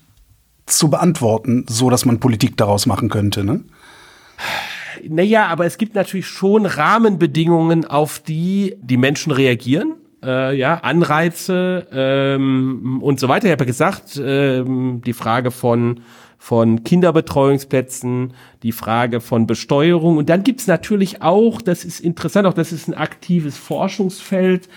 [0.66, 3.62] zu beantworten, so dass man Politik daraus machen könnte, ne?
[5.10, 9.94] Naja, aber es gibt natürlich schon Rahmenbedingungen, auf die die Menschen reagieren.
[10.24, 13.46] Äh, ja, Anreize ähm, und so weiter.
[13.46, 16.00] Ich habe ja gesagt, ähm, die Frage von
[16.38, 20.16] von Kinderbetreuungsplätzen, die Frage von Besteuerung.
[20.16, 24.68] Und dann gibt's natürlich auch, das ist interessant, auch das ist ein aktives Forschungsfeld,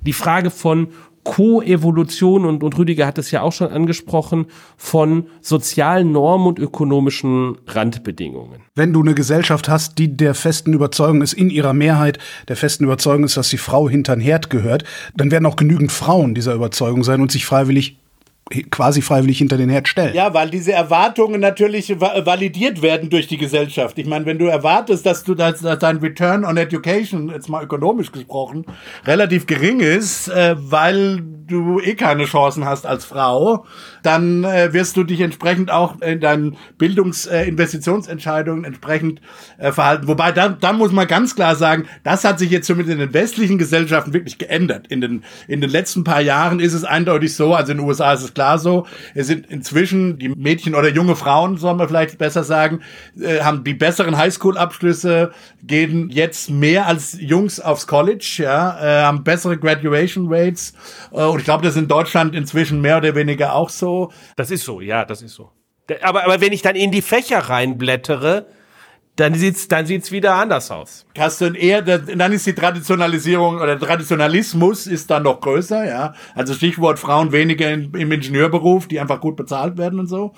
[0.00, 0.88] die Frage von
[1.24, 7.58] Koevolution und, und Rüdiger hat es ja auch schon angesprochen, von sozialen Normen und ökonomischen
[7.66, 8.62] Randbedingungen.
[8.74, 12.84] Wenn du eine Gesellschaft hast, die der festen Überzeugung ist, in ihrer Mehrheit der festen
[12.84, 16.54] Überzeugung ist, dass die Frau hinter den Herd gehört, dann werden auch genügend Frauen dieser
[16.54, 17.98] Überzeugung sein und sich freiwillig
[18.70, 20.14] quasi freiwillig hinter den Herd stellen.
[20.14, 23.96] Ja, weil diese Erwartungen natürlich validiert werden durch die Gesellschaft.
[23.98, 28.10] Ich meine, wenn du erwartest, dass du dass, dein Return on Education, jetzt mal ökonomisch
[28.10, 28.66] gesprochen,
[29.06, 33.66] relativ gering ist, äh, weil du eh keine Chancen hast als Frau,
[34.02, 39.20] dann äh, wirst du dich entsprechend auch in deinen Bildungsinvestitionsentscheidungen äh, entsprechend
[39.58, 40.08] äh, verhalten.
[40.08, 43.14] Wobei, da, da muss man ganz klar sagen, das hat sich jetzt zumindest in den
[43.14, 44.86] westlichen Gesellschaften wirklich geändert.
[44.88, 48.12] In den, in den letzten paar Jahren ist es eindeutig so, also in den USA
[48.12, 52.18] ist es klar so, es sind inzwischen die Mädchen oder junge Frauen, soll man vielleicht
[52.18, 52.80] besser sagen,
[53.20, 59.24] äh, haben die besseren Highschool-Abschlüsse, gehen jetzt mehr als Jungs aufs College, ja, äh, haben
[59.24, 60.74] bessere Graduation Rates.
[61.12, 64.12] Äh, und ich glaube, das ist in Deutschland inzwischen mehr oder weniger auch so.
[64.36, 65.50] Das ist so, ja, das ist so.
[66.02, 68.46] Aber, aber wenn ich dann in die Fächer reinblättere,
[69.20, 71.04] dann sieht's dann sieht's wieder anders aus.
[71.18, 76.14] Hast du eher, dann ist die Traditionalisierung oder Traditionalismus ist dann noch größer, ja.
[76.34, 80.32] Also Stichwort Frauen weniger in, im Ingenieurberuf, die einfach gut bezahlt werden und so.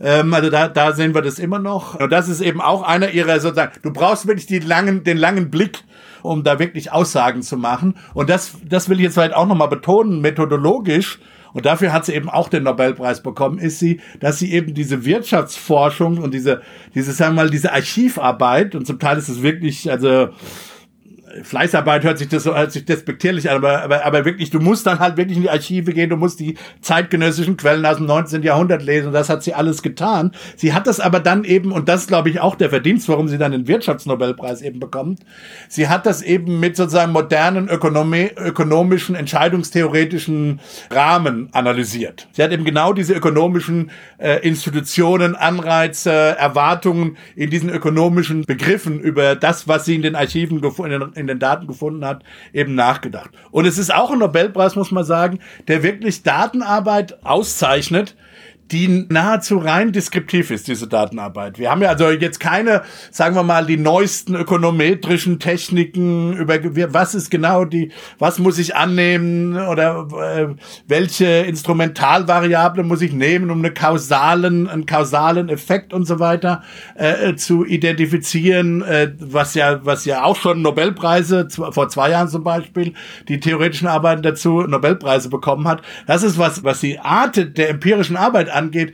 [0.00, 1.98] Ähm, also da, da sehen wir das immer noch.
[1.98, 5.50] Und das ist eben auch einer ihrer sozusagen, du brauchst wirklich die langen, den langen
[5.50, 5.82] Blick,
[6.22, 7.96] um da wirklich Aussagen zu machen.
[8.14, 11.18] Und das, das will ich jetzt halt auch nochmal betonen, methodologisch
[11.52, 15.04] und dafür hat sie eben auch den Nobelpreis bekommen, ist sie, dass sie eben diese
[15.04, 16.62] Wirtschaftsforschung und diese,
[16.94, 20.28] diese, sagen wir mal, diese Archivarbeit, und zum Teil ist es wirklich, also,
[21.42, 24.86] Fleißarbeit hört sich das so hört sich despektierlich an, aber, aber, aber wirklich, du musst
[24.86, 28.42] dann halt wirklich in die Archive gehen, du musst die zeitgenössischen Quellen aus dem 19.
[28.42, 30.32] Jahrhundert lesen und das hat sie alles getan.
[30.56, 33.38] Sie hat das aber dann eben, und das glaube ich, auch der Verdienst, warum sie
[33.38, 35.20] dann den Wirtschaftsnobelpreis eben bekommt,
[35.68, 42.28] sie hat das eben mit sozusagen modernen ökonomi ökonomischen, entscheidungstheoretischen Rahmen analysiert.
[42.32, 49.36] Sie hat eben genau diese ökonomischen äh, Institutionen, Anreize, Erwartungen in diesen ökonomischen Begriffen über
[49.36, 53.30] das, was sie in den Archiven gefunden, in den Daten gefunden hat, eben nachgedacht.
[53.50, 55.38] Und es ist auch ein Nobelpreis, muss man sagen,
[55.68, 58.16] der wirklich Datenarbeit auszeichnet,
[58.70, 61.58] die nahezu rein deskriptiv ist, diese Datenarbeit.
[61.58, 66.58] Wir haben ja also jetzt keine, sagen wir mal, die neuesten ökonometrischen Techniken über
[66.92, 70.48] was ist genau die, was muss ich annehmen oder äh,
[70.86, 76.62] welche Instrumentalvariable muss ich nehmen, um eine kausalen, einen kausalen Effekt und so weiter
[76.94, 82.44] äh, zu identifizieren, äh, was ja, was ja auch schon Nobelpreise vor zwei Jahren zum
[82.44, 82.92] Beispiel
[83.28, 85.82] die theoretischen Arbeiten dazu Nobelpreise bekommen hat.
[86.06, 88.92] Das ist was, was die Art der empirischen Arbeit angeht,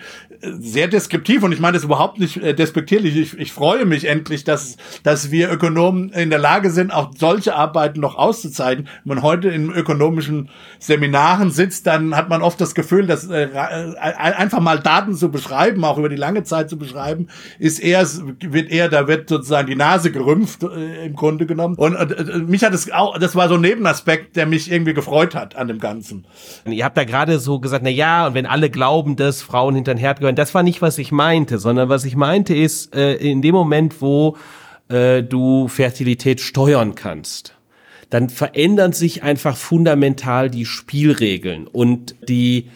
[0.59, 3.17] sehr deskriptiv und ich meine das überhaupt nicht äh, despektierlich.
[3.17, 7.55] Ich, ich freue mich endlich, dass, dass wir Ökonomen in der Lage sind, auch solche
[7.55, 8.89] Arbeiten noch auszuzeichnen.
[9.05, 13.45] Wenn man heute in ökonomischen Seminaren sitzt, dann hat man oft das Gefühl, dass äh,
[13.45, 17.29] äh einfach mal Daten zu beschreiben, auch über die lange Zeit zu beschreiben,
[17.59, 18.07] ist eher,
[18.41, 21.77] wird eher, da wird sozusagen die Nase gerümpft äh, im Grunde genommen.
[21.77, 25.35] Und äh, mich hat es auch, das war so ein Nebenaspekt, der mich irgendwie gefreut
[25.35, 26.27] hat an dem Ganzen.
[26.67, 29.95] Ihr habt da gerade so gesagt, na ja, und wenn alle glauben, dass Frauen hinter
[29.95, 33.15] den Herd gehören, das war nicht, was ich meinte, sondern was ich meinte ist, äh,
[33.15, 34.37] in dem Moment, wo
[34.89, 37.55] äh, du Fertilität steuern kannst,
[38.11, 42.69] dann verändern sich einfach fundamental die Spielregeln und die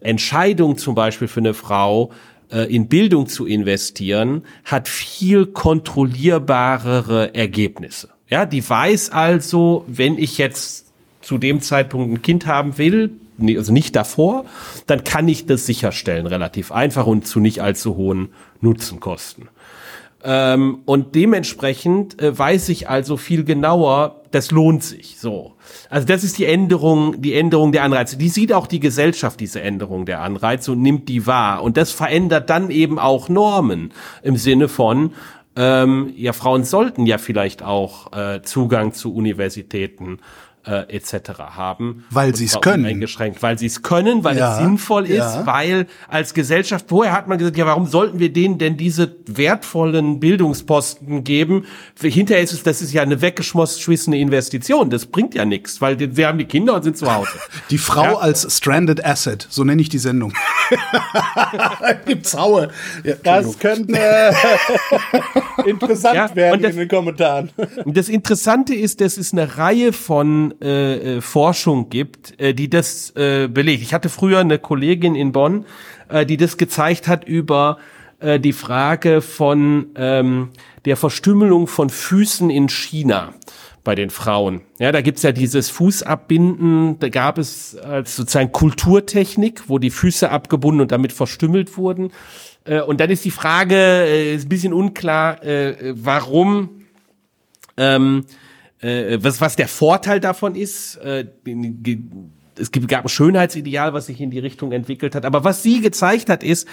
[0.00, 2.12] Entscheidung zum Beispiel für eine Frau,
[2.50, 8.10] äh, in Bildung zu investieren, hat viel kontrollierbarere Ergebnisse.
[8.28, 13.72] Ja, die weiß also, wenn ich jetzt zu dem Zeitpunkt ein Kind haben will, also
[13.72, 14.44] nicht davor,
[14.86, 19.48] dann kann ich das sicherstellen, relativ einfach und zu nicht allzu hohen Nutzenkosten.
[20.24, 25.18] Ähm, und dementsprechend äh, weiß ich also viel genauer, das lohnt sich.
[25.20, 25.52] So,
[25.88, 28.16] also das ist die Änderung, die Änderung der Anreize.
[28.16, 31.62] Die sieht auch die Gesellschaft diese Änderung der Anreize und nimmt die wahr.
[31.62, 35.12] Und das verändert dann eben auch Normen im Sinne von
[35.56, 40.18] ähm, ja, Frauen sollten ja vielleicht auch äh, Zugang zu Universitäten
[40.66, 41.38] äh, etc.
[41.38, 42.04] haben.
[42.10, 42.86] Weil sie es können.
[42.86, 45.46] Eingeschränkt, weil sie es können, weil ja, es sinnvoll ist, ja.
[45.46, 50.20] weil als Gesellschaft, vorher hat man gesagt, ja, warum sollten wir denen denn diese wertvollen
[50.20, 51.66] Bildungsposten geben?
[52.00, 56.26] Hinterher ist es, das ist ja eine weggeschmissene Investition, das bringt ja nichts, weil wir
[56.28, 57.30] haben die Kinder und sind zu Hause.
[57.70, 58.18] Die Frau ja.
[58.18, 60.32] als Stranded Asset, so nenne ich die Sendung.
[62.06, 62.70] Gibt's Haue.
[63.02, 64.32] Ja, das könnte äh,
[65.66, 67.50] interessant werden das, in den Kommentaren.
[67.84, 73.10] Das Interessante ist, das ist eine Reihe von äh, äh, Forschung gibt, äh, die das
[73.16, 73.82] äh, belegt.
[73.82, 75.64] Ich hatte früher eine Kollegin in Bonn,
[76.08, 77.78] äh, die das gezeigt hat über
[78.20, 80.50] äh, die Frage von ähm,
[80.84, 83.34] der Verstümmelung von Füßen in China
[83.84, 84.62] bei den Frauen.
[84.78, 90.30] Ja, da gibt's ja dieses Fußabbinden, da gab es als sozusagen Kulturtechnik, wo die Füße
[90.30, 92.10] abgebunden und damit verstümmelt wurden.
[92.64, 96.86] Äh, und dann ist die Frage, äh, ist ein bisschen unklar, äh, warum
[97.76, 98.24] ähm,
[98.86, 101.26] äh, was, was der Vorteil davon ist, äh,
[102.58, 105.24] es gab ein Schönheitsideal, was sich in die Richtung entwickelt hat.
[105.24, 106.66] Aber was sie gezeigt hat, ist,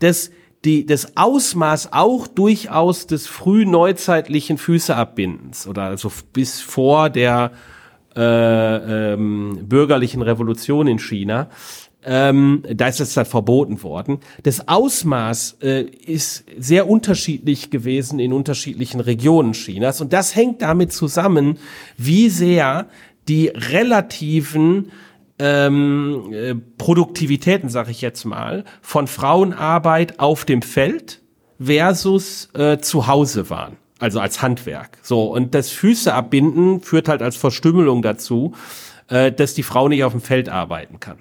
[0.00, 0.30] dass
[0.64, 7.52] die, das Ausmaß auch durchaus des frühneuzeitlichen Füßeabbindens oder also bis vor der
[8.16, 11.48] äh, ähm, bürgerlichen Revolution in China,
[12.04, 14.20] ähm, da ist es dann verboten worden.
[14.42, 20.92] Das Ausmaß äh, ist sehr unterschiedlich gewesen in unterschiedlichen Regionen Chinas und das hängt damit
[20.92, 21.58] zusammen,
[21.96, 22.88] wie sehr
[23.28, 24.90] die relativen
[25.38, 31.20] ähm, äh, Produktivitäten, sage ich jetzt mal, von Frauenarbeit auf dem Feld
[31.58, 33.76] versus äh, zu Hause waren.
[33.98, 34.98] Also als Handwerk.
[35.02, 38.54] So, und das Füße abbinden führt halt als Verstümmelung dazu,
[39.08, 41.18] äh, dass die Frau nicht auf dem Feld arbeiten kann.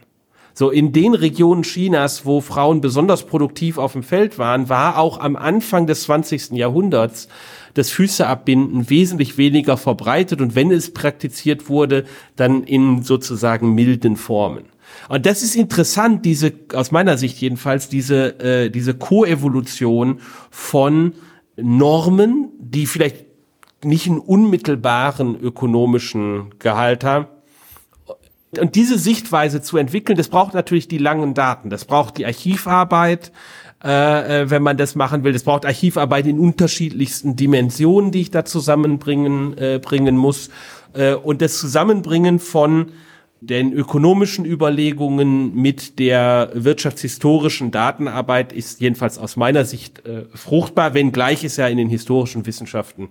[0.60, 5.18] So, in den Regionen Chinas, wo Frauen besonders produktiv auf dem Feld waren, war auch
[5.18, 6.52] am Anfang des 20.
[6.52, 7.30] Jahrhunderts
[7.76, 12.04] das Füßeabbinden wesentlich weniger verbreitet und wenn es praktiziert wurde,
[12.36, 14.66] dann in sozusagen milden Formen.
[15.08, 20.20] Und das ist interessant, diese, aus meiner Sicht jedenfalls, diese, äh, diese Koevolution
[20.52, 21.14] von
[21.56, 23.28] Normen, die vielleicht
[23.82, 27.28] nicht einen unmittelbaren ökonomischen Gehalt haben.
[28.58, 31.70] Und diese Sichtweise zu entwickeln, das braucht natürlich die langen Daten.
[31.70, 33.32] Das braucht die Archivarbeit,
[33.84, 35.36] äh, äh, wenn man das machen will.
[35.36, 40.50] Es braucht Archivarbeit in unterschiedlichsten Dimensionen, die ich da zusammenbringen äh, bringen muss.
[40.94, 42.92] Äh, und das Zusammenbringen von
[43.42, 51.44] den ökonomischen Überlegungen mit der wirtschaftshistorischen Datenarbeit ist jedenfalls aus meiner Sicht äh, fruchtbar, wenngleich
[51.44, 53.10] es ja in den historischen Wissenschaften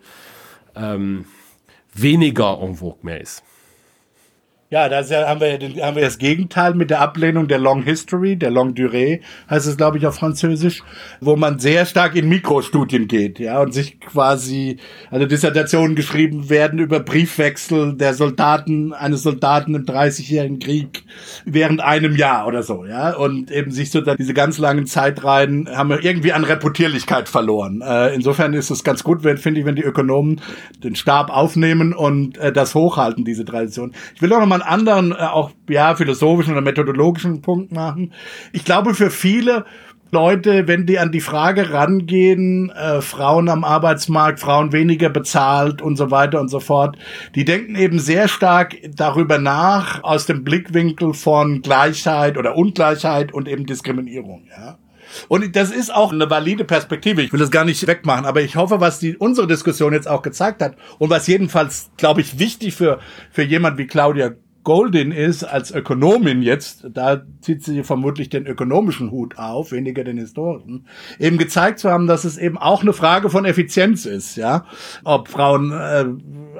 [0.77, 1.24] ähm,
[1.94, 3.42] weniger en vogue mehr ist.
[4.70, 8.50] Ja, da haben wir, haben wir das Gegenteil mit der Ablehnung der Long History, der
[8.50, 10.83] Long Durée, heißt es, glaube ich, auf Französisch,
[11.22, 14.76] wo man sehr stark in Mikrostudien geht, ja, und sich quasi,
[15.11, 21.02] also Dissertationen geschrieben werden über Briefwechsel der Soldaten, eines Soldaten im 30-jährigen Krieg
[21.46, 25.88] während einem Jahr oder so, ja, und eben sich so diese ganz langen Zeitreihen haben
[25.88, 27.81] wir irgendwie an Reputierlichkeit verloren.
[27.81, 30.42] Äh, insofern ist es ganz gut, finde ich, wenn die Ökonomen
[30.85, 33.94] den Stab aufnehmen und äh, das hochhalten, diese Tradition.
[34.14, 38.12] Ich will auch noch mal einen anderen, äh, auch ja, philosophischen oder methodologischen Punkt machen.
[38.53, 39.64] Ich glaube, für viele
[40.11, 45.97] Leute, wenn die an die Frage rangehen, äh, Frauen am Arbeitsmarkt, Frauen weniger bezahlt und
[45.97, 46.97] so weiter und so fort,
[47.35, 53.49] die denken eben sehr stark darüber nach aus dem Blickwinkel von Gleichheit oder Ungleichheit und
[53.49, 54.79] eben Diskriminierung, ja.
[55.29, 57.23] Und das ist auch eine valide Perspektive.
[57.23, 60.21] Ich will das gar nicht wegmachen, aber ich hoffe, was die, unsere Diskussion jetzt auch
[60.21, 62.99] gezeigt hat und was jedenfalls, glaube ich, wichtig für,
[63.31, 64.33] für jemand wie Claudia
[64.64, 70.18] Goldin ist als Ökonomin jetzt, da zieht sie vermutlich den ökonomischen Hut auf, weniger den
[70.18, 70.87] historischen,
[71.18, 74.66] eben gezeigt zu haben, dass es eben auch eine Frage von Effizienz ist, ja,
[75.05, 76.05] ob Frauen äh,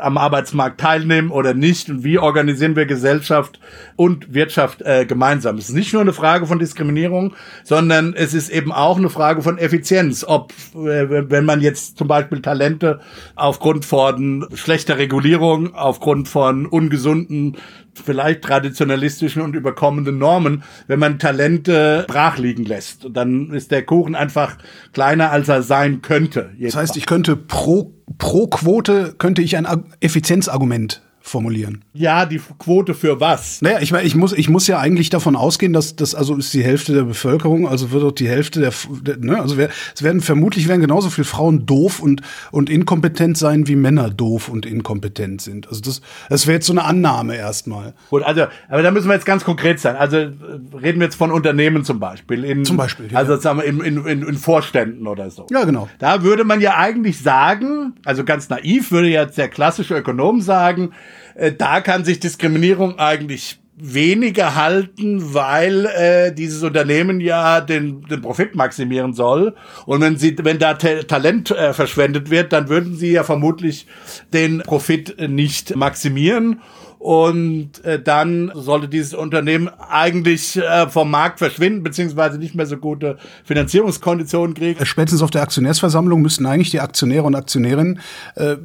[0.01, 3.61] am Arbeitsmarkt teilnehmen oder nicht und wie organisieren wir Gesellschaft
[3.97, 5.59] und Wirtschaft äh, gemeinsam.
[5.59, 7.35] Es ist nicht nur eine Frage von Diskriminierung,
[7.65, 12.09] sondern es ist eben auch eine Frage von Effizienz, ob äh, wenn man jetzt zum
[12.09, 13.01] Beispiel Talente
[13.35, 17.57] aufgrund von schlechter Regulierung, aufgrund von ungesunden
[18.05, 23.07] vielleicht traditionalistischen und überkommenden Normen, wenn man Talente brach liegen lässt.
[23.11, 24.59] Dann ist der Kuchen einfach
[24.93, 26.51] kleiner, als er sein könnte.
[26.61, 29.67] Das heißt, ich könnte pro, pro Quote könnte ich ein
[30.01, 31.85] Effizienzargument formulieren.
[31.93, 33.61] Ja, die Quote für was?
[33.62, 36.53] Naja, ich meine, ich muss, ich muss ja eigentlich davon ausgehen, dass das also ist
[36.55, 40.03] die Hälfte der Bevölkerung, also wird auch die Hälfte der, der ne, also wer, es
[40.03, 44.67] werden vermutlich werden genauso viele Frauen doof und und inkompetent sein, wie Männer doof und
[44.67, 45.69] inkompetent sind.
[45.69, 47.95] Also das, das wäre jetzt so eine Annahme erstmal.
[48.11, 49.97] Gut, also, aber da müssen wir jetzt ganz konkret sein.
[49.97, 52.45] Also reden wir jetzt von Unternehmen zum Beispiel.
[52.45, 53.11] In, zum Beispiel.
[53.11, 53.19] Ja.
[53.19, 55.47] Also sagen wir in, in, in, in Vorständen oder so.
[55.51, 55.88] Ja, genau.
[55.99, 60.91] Da würde man ja eigentlich sagen, also ganz naiv würde jetzt der klassische Ökonom sagen,
[61.35, 68.21] äh, da kann sich Diskriminierung eigentlich weniger halten, weil äh, dieses Unternehmen ja den, den
[68.21, 69.55] Profit maximieren soll.
[69.87, 73.87] Und wenn sie, wenn da Ta Talent äh, verschwendet wird, dann würden sie ja vermutlich
[74.33, 76.61] den Profit nicht maximieren.
[76.99, 82.77] Und äh, dann sollte dieses Unternehmen eigentlich äh, vom Markt verschwinden, beziehungsweise nicht mehr so
[82.77, 84.85] gute Finanzierungskonditionen kriegen.
[84.85, 88.01] Spätestens auf der Aktionärsversammlung müssten eigentlich die Aktionäre und Aktionärinnen
[88.35, 88.57] äh,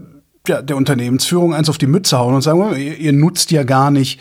[0.47, 3.91] ja, der Unternehmensführung eins auf die Mütze hauen und sagen, ihr, ihr nutzt ja gar
[3.91, 4.19] nicht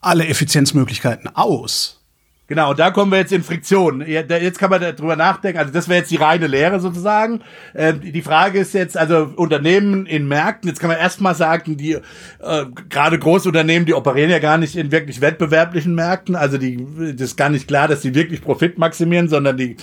[0.00, 2.00] alle Effizienzmöglichkeiten aus.
[2.50, 4.00] Genau, da kommen wir jetzt in Friktion.
[4.04, 5.60] Jetzt kann man darüber nachdenken.
[5.60, 7.42] Also das wäre jetzt die reine Lehre sozusagen.
[7.76, 11.92] Ähm, die Frage ist jetzt, also Unternehmen in Märkten, jetzt kann man erstmal sagen, die
[11.92, 12.00] äh,
[12.88, 16.34] gerade Großunternehmen, die operieren ja gar nicht in wirklich wettbewerblichen Märkten.
[16.34, 19.76] Also die das ist gar nicht klar, dass die wirklich Profit maximieren, sondern die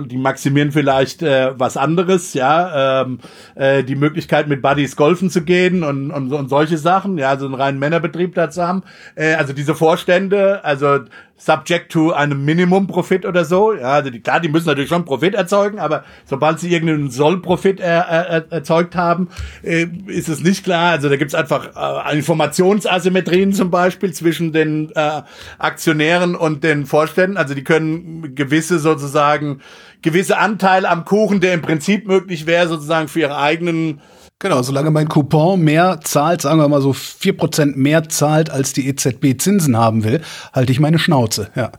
[0.00, 3.18] die maximieren vielleicht äh, was anderes, ja, ähm,
[3.54, 7.46] äh, die Möglichkeit mit Buddies golfen zu gehen und, und, und solche Sachen, ja, so
[7.46, 8.82] einen reinen Männerbetrieb da zu haben.
[9.14, 11.00] Äh, also diese Vorstände, also
[11.36, 13.74] subject to einem Minimum-Profit oder so.
[13.74, 17.80] Ja, also die, klar, die müssen natürlich schon Profit erzeugen, aber sobald sie irgendeinen Soll-Profit
[17.80, 19.28] er, er, erzeugt haben,
[19.62, 20.92] äh, ist es nicht klar.
[20.92, 21.70] Also da gibt's einfach
[22.10, 25.22] äh, Informationsasymmetrien zum Beispiel zwischen den äh,
[25.58, 27.36] Aktionären und den Vorständen.
[27.36, 29.60] Also die können gewisse sozusagen
[30.02, 34.00] gewisse Anteile am Kuchen, der im Prinzip möglich wäre, sozusagen für ihre eigenen
[34.40, 38.72] Genau, solange mein Coupon mehr zahlt, sagen wir mal so vier Prozent mehr zahlt, als
[38.72, 40.20] die EZB Zinsen haben will,
[40.52, 41.72] halte ich meine Schnauze, ja.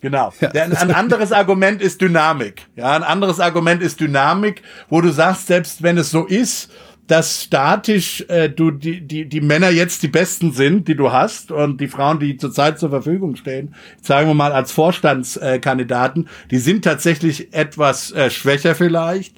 [0.00, 0.32] Genau.
[0.40, 0.50] Ja.
[0.50, 2.66] Ein anderes Argument ist Dynamik.
[2.76, 6.70] Ja, ein anderes Argument ist Dynamik, wo du sagst, selbst wenn es so ist,
[7.06, 11.52] dass statisch äh, du die, die, die Männer jetzt die besten sind, die du hast
[11.52, 16.84] und die Frauen, die zurzeit zur Verfügung stehen, sagen wir mal als Vorstandskandidaten, die sind
[16.84, 19.36] tatsächlich etwas äh, schwächer vielleicht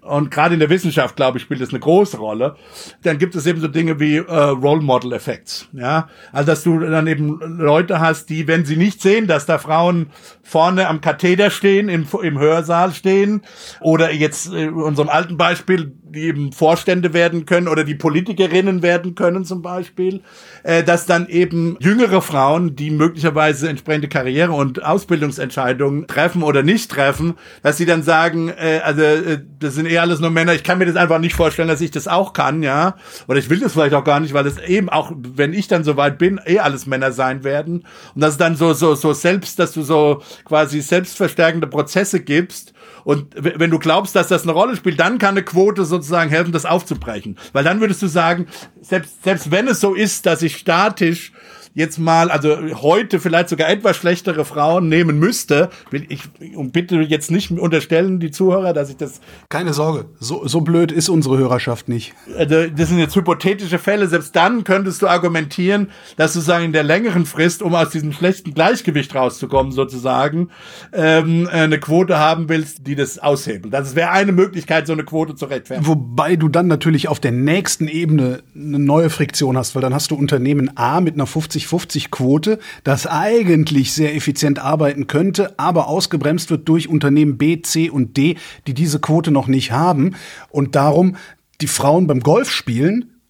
[0.00, 2.56] und gerade in der Wissenschaft, glaube ich, spielt das eine große Rolle.
[3.02, 5.68] Dann gibt es eben so Dinge wie äh, Role Model Effects.
[5.72, 9.58] Ja, also dass du dann eben Leute hast, die, wenn sie nicht sehen, dass da
[9.58, 10.10] Frauen
[10.42, 13.42] vorne am Katheder stehen, im, im Hörsaal stehen,
[13.80, 18.82] oder jetzt äh, in unserem alten Beispiel, die eben Vorstände werden können oder die Politikerinnen
[18.82, 20.22] werden können zum Beispiel,
[20.62, 26.90] äh, dass dann eben jüngere Frauen, die möglicherweise entsprechende Karriere- und Ausbildungsentscheidungen treffen oder nicht
[26.90, 30.64] treffen, dass sie dann sagen, äh, also äh, das sind eh alles nur Männer, ich
[30.64, 32.96] kann mir das einfach nicht vorstellen, dass ich das auch kann, ja,
[33.28, 35.84] oder ich will das vielleicht auch gar nicht, weil es eben auch, wenn ich dann
[35.84, 37.84] soweit bin, eh alles Männer sein werden
[38.14, 42.72] und das ist dann so so so selbst, dass du so quasi selbstverstärkende Prozesse gibst.
[43.04, 46.52] Und wenn du glaubst, dass das eine Rolle spielt, dann kann eine Quote sozusagen helfen,
[46.52, 47.36] das aufzubrechen.
[47.52, 48.46] Weil dann würdest du sagen,
[48.80, 51.32] selbst, selbst wenn es so ist, dass ich statisch
[51.74, 56.22] jetzt mal, also heute vielleicht sogar etwas schlechtere Frauen nehmen müsste, will ich
[56.54, 59.20] und bitte jetzt nicht unterstellen, die Zuhörer, dass ich das.
[59.48, 62.14] Keine Sorge, so, so blöd ist unsere Hörerschaft nicht.
[62.36, 64.06] Also das sind jetzt hypothetische Fälle.
[64.06, 68.12] Selbst dann könntest du argumentieren, dass du sagen in der längeren Frist, um aus diesem
[68.12, 70.50] schlechten Gleichgewicht rauszukommen, sozusagen,
[70.92, 73.72] ähm, eine Quote haben willst, die das aushebelt.
[73.72, 75.86] Das wäre eine Möglichkeit, so eine Quote zu rechtfertigen.
[75.86, 80.10] Wobei du dann natürlich auf der nächsten Ebene eine neue Friktion hast, weil dann hast
[80.10, 86.50] du Unternehmen A mit einer 50 50-50-Quote, das eigentlich sehr effizient arbeiten könnte, aber ausgebremst
[86.50, 88.36] wird durch Unternehmen B, C und D,
[88.66, 90.14] die diese Quote noch nicht haben
[90.50, 91.16] und darum
[91.60, 93.20] die Frauen beim Golfspielen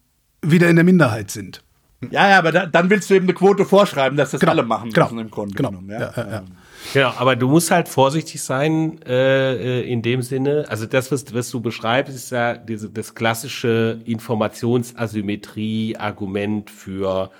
[0.41, 1.63] wieder in der Minderheit sind.
[2.11, 4.63] Ja, ja, aber da, dann willst du eben eine Quote vorschreiben, dass das genau, alle
[4.63, 5.89] machen genau, müssen im Grunde genau, genommen.
[5.89, 6.43] Ja, ja, ja.
[6.93, 10.65] Genau, aber du musst halt vorsichtig sein äh, äh, in dem Sinne.
[10.67, 17.31] Also das, was, was du beschreibst, ist ja diese, das klassische Informationsasymmetrie-Argument für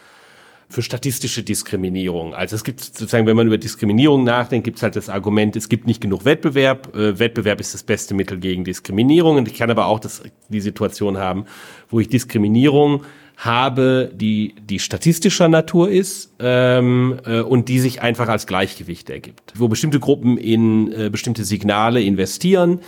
[0.73, 2.33] für statistische Diskriminierung.
[2.33, 5.69] Also es gibt sozusagen, wenn man über Diskriminierung nachdenkt, gibt es halt das Argument, es
[5.69, 6.95] gibt nicht genug Wettbewerb.
[6.95, 9.37] Äh, Wettbewerb ist das beste Mittel gegen Diskriminierung.
[9.37, 11.45] Und ich kann aber auch das, die Situation haben,
[11.89, 13.03] wo ich Diskriminierung
[13.37, 19.53] habe, die, die statistischer Natur ist ähm, äh, und die sich einfach als Gleichgewicht ergibt.
[19.55, 22.79] Wo bestimmte Gruppen in äh, bestimmte Signale investieren,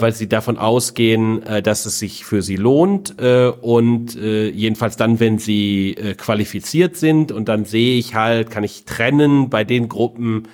[0.00, 4.96] weil sie davon ausgehen, äh, dass es sich für sie lohnt äh, und äh, jedenfalls
[4.96, 7.32] dann, wenn sie äh, qualifiziert sind.
[7.32, 10.48] Und dann sehe ich halt, kann ich trennen bei den Gruppen,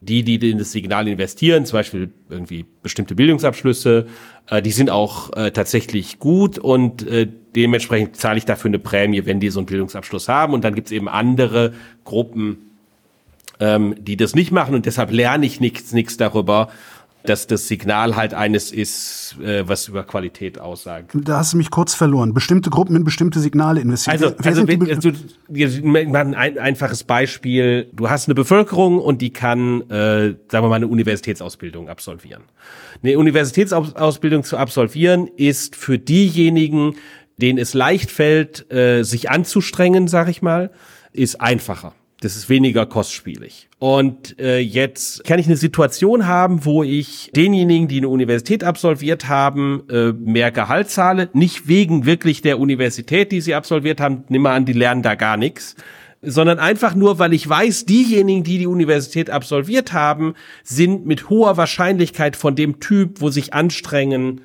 [0.00, 4.06] die, die in das Signal investieren, zum Beispiel irgendwie bestimmte Bildungsabschlüsse,
[4.48, 9.24] äh, die sind auch äh, tatsächlich gut und äh, dementsprechend zahle ich dafür eine Prämie,
[9.24, 10.52] wenn die so einen Bildungsabschluss haben.
[10.52, 11.72] Und dann gibt's eben andere
[12.04, 12.58] Gruppen,
[13.58, 14.74] ähm, die das nicht machen.
[14.74, 16.68] Und deshalb lerne ich nichts, nichts darüber,
[17.28, 21.12] dass das Signal halt eines ist, äh, was über Qualität aussagt.
[21.14, 22.34] Da hast du mich kurz verloren.
[22.34, 24.14] Bestimmte Gruppen in bestimmte Signale investieren.
[24.14, 25.10] Also, Wer also wenn, also,
[25.96, 27.90] ein ein einfaches Beispiel.
[27.92, 32.42] Du hast eine Bevölkerung und die kann, äh, sagen wir mal, eine Universitätsausbildung absolvieren.
[33.02, 36.94] Eine Universitätsausbildung zu absolvieren ist für diejenigen,
[37.36, 40.70] denen es leicht fällt, äh, sich anzustrengen, sag ich mal,
[41.12, 41.94] ist einfacher.
[42.26, 43.68] Das ist weniger kostspielig.
[43.78, 49.28] Und äh, jetzt kann ich eine Situation haben, wo ich denjenigen, die eine Universität absolviert
[49.28, 51.28] haben, äh, mehr Gehalt zahle.
[51.34, 54.24] Nicht wegen wirklich der Universität, die sie absolviert haben.
[54.28, 55.76] Nimm mal an, die lernen da gar nichts
[56.22, 61.56] sondern einfach nur, weil ich weiß, diejenigen, die die Universität absolviert haben, sind mit hoher
[61.56, 64.40] Wahrscheinlichkeit von dem Typ, wo sich anstrengen,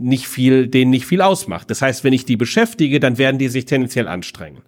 [0.00, 1.70] nicht viel, denen nicht viel ausmacht.
[1.70, 4.62] Das heißt, wenn ich die beschäftige, dann werden die sich tendenziell anstrengen.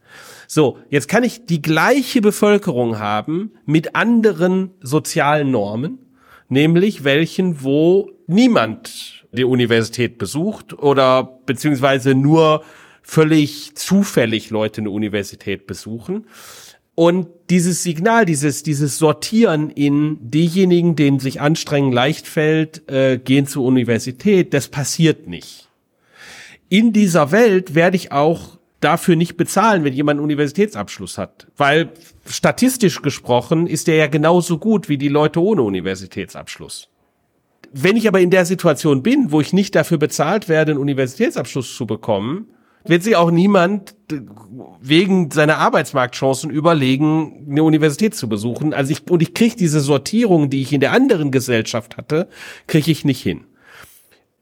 [0.46, 5.98] So, jetzt kann ich die gleiche Bevölkerung haben mit anderen sozialen Normen,
[6.48, 12.62] nämlich welchen, wo niemand die Universität besucht oder beziehungsweise nur
[13.02, 16.26] völlig zufällig Leute eine Universität besuchen.
[16.94, 23.46] Und dieses Signal, dieses, dieses Sortieren in diejenigen, denen sich anstrengen leicht fällt, äh, gehen
[23.46, 25.68] zur Universität, das passiert nicht.
[26.68, 31.46] In dieser Welt werde ich auch dafür nicht bezahlen, wenn jemand einen Universitätsabschluss hat.
[31.56, 31.90] Weil
[32.26, 36.88] statistisch gesprochen ist der ja genauso gut wie die Leute ohne Universitätsabschluss.
[37.72, 41.74] Wenn ich aber in der Situation bin, wo ich nicht dafür bezahlt werde, einen Universitätsabschluss
[41.74, 42.48] zu bekommen,
[42.84, 43.94] wird sich auch niemand
[44.80, 48.74] wegen seiner Arbeitsmarktchancen überlegen, eine Universität zu besuchen.
[48.74, 52.28] Also ich, und ich kriege diese Sortierung, die ich in der anderen Gesellschaft hatte,
[52.66, 53.44] kriege ich nicht hin.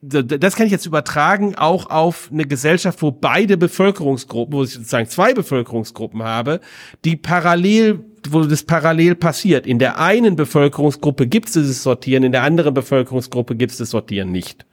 [0.02, 5.10] Das kann ich jetzt übertragen auch auf eine Gesellschaft, wo beide Bevölkerungsgruppen, wo ich sozusagen
[5.10, 6.60] zwei Bevölkerungsgruppen habe,
[7.04, 9.66] die parallel, wo das parallel passiert.
[9.66, 13.90] In der einen Bevölkerungsgruppe gibt es dieses Sortieren, in der anderen Bevölkerungsgruppe gibt es das
[13.90, 14.64] Sortieren nicht.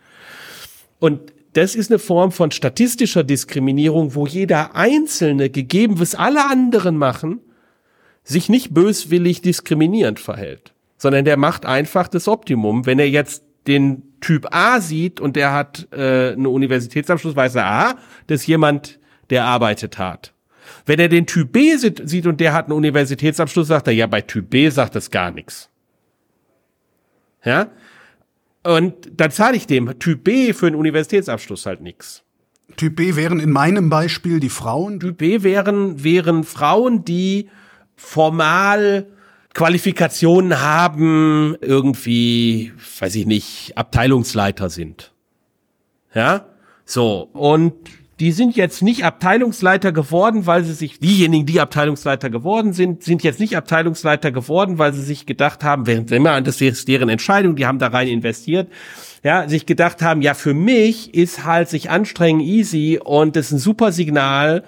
[0.99, 6.97] Und das ist eine Form von statistischer Diskriminierung, wo jeder Einzelne, gegeben was alle anderen
[6.97, 7.39] machen,
[8.23, 12.85] sich nicht böswillig diskriminierend verhält, sondern der macht einfach das Optimum.
[12.85, 17.65] Wenn er jetzt den Typ A sieht und der hat äh, einen Universitätsabschluss, weiß er,
[17.65, 17.95] aha,
[18.27, 18.99] das ist jemand,
[19.31, 20.33] der arbeitet hat.
[20.85, 24.21] Wenn er den Typ B sieht und der hat einen Universitätsabschluss, sagt er, ja, bei
[24.21, 25.71] Typ B sagt das gar nichts.
[27.43, 27.71] Ja?
[28.67, 32.23] Und dann zahle ich dem Typ B für einen Universitätsabschluss halt nichts.
[32.75, 34.99] Typ B wären in meinem Beispiel die Frauen.
[34.99, 37.49] Typ B wären, wären Frauen, die
[37.95, 39.07] formal
[39.53, 45.13] Qualifikationen haben, irgendwie, weiß ich nicht, Abteilungsleiter sind.
[46.13, 46.47] Ja?
[46.83, 47.29] So.
[47.31, 47.73] Und
[48.19, 53.21] die sind jetzt nicht Abteilungsleiter geworden, weil sie sich, diejenigen, die Abteilungsleiter geworden sind, sind
[53.21, 57.55] jetzt nicht Abteilungsleiter geworden, weil sie sich gedacht haben, während immer, das ist deren Entscheidung,
[57.55, 58.71] die haben da rein investiert,
[59.23, 63.51] ja, sich gedacht haben, ja, für mich ist halt sich anstrengen easy und das ist
[63.51, 64.63] ein super Signal,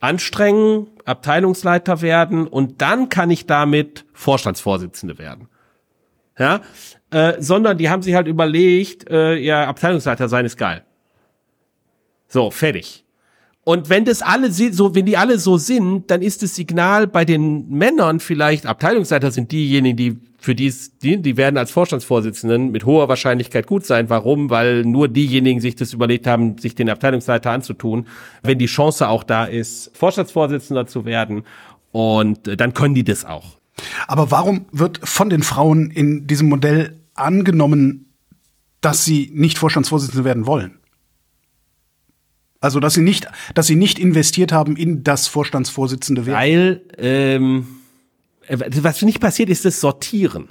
[0.00, 5.48] anstrengen, Abteilungsleiter werden und dann kann ich damit Vorstandsvorsitzende werden.
[6.38, 6.60] Ja,
[7.10, 10.85] äh, sondern die haben sich halt überlegt, äh, ja, Abteilungsleiter sein ist geil.
[12.28, 13.04] So, fertig.
[13.64, 17.24] Und wenn das alle so, wenn die alle so sind, dann ist das Signal bei
[17.24, 20.72] den Männern vielleicht, Abteilungsleiter sind diejenigen, die für die,
[21.02, 24.08] die, die werden als Vorstandsvorsitzenden mit hoher Wahrscheinlichkeit gut sein.
[24.08, 24.50] Warum?
[24.50, 28.06] Weil nur diejenigen sich das überlegt haben, sich den Abteilungsleiter anzutun,
[28.44, 31.42] wenn die Chance auch da ist, Vorstandsvorsitzender zu werden.
[31.90, 33.58] Und äh, dann können die das auch.
[34.06, 38.12] Aber warum wird von den Frauen in diesem Modell angenommen,
[38.80, 40.78] dass sie nicht Vorstandsvorsitzende werden wollen?
[42.60, 46.38] Also, dass sie nicht, dass sie nicht investiert haben in das Vorstandsvorsitzende werden.
[46.38, 47.66] Weil, ähm,
[48.46, 50.48] äh, was nicht passiert, ist das Sortieren.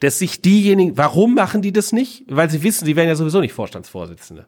[0.00, 2.24] Dass sich diejenigen, warum machen die das nicht?
[2.28, 4.46] Weil sie wissen, sie werden ja sowieso nicht Vorstandsvorsitzende.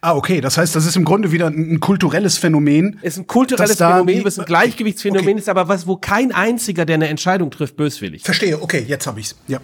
[0.00, 0.40] Ah, okay.
[0.40, 2.98] Das heißt, das ist im Grunde wieder ein, kulturelles Phänomen.
[3.02, 5.38] Es ist ein kulturelles Phänomen, was ein Gleichgewichtsphänomen okay.
[5.38, 8.22] ist, aber was, wo kein einziger, der eine Entscheidung trifft, böswillig.
[8.22, 9.36] Verstehe, okay, jetzt habe ich's.
[9.48, 9.60] Ja.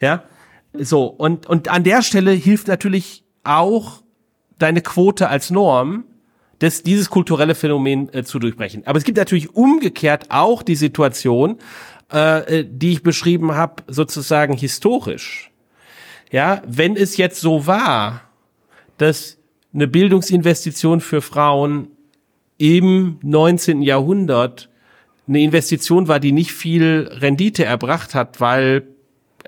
[0.00, 0.24] Ja.
[0.72, 4.02] So, und, und an der Stelle hilft natürlich auch
[4.58, 6.04] deine Quote als Norm,
[6.58, 8.86] das, dieses kulturelle Phänomen äh, zu durchbrechen.
[8.86, 11.58] Aber es gibt natürlich umgekehrt auch die Situation,
[12.12, 15.50] äh, äh, die ich beschrieben habe, sozusagen historisch.
[16.30, 18.22] Ja, wenn es jetzt so war,
[18.96, 19.38] dass
[19.74, 21.88] eine Bildungsinvestition für Frauen
[22.58, 23.82] im 19.
[23.82, 24.70] Jahrhundert
[25.28, 28.86] eine Investition war, die nicht viel Rendite erbracht hat, weil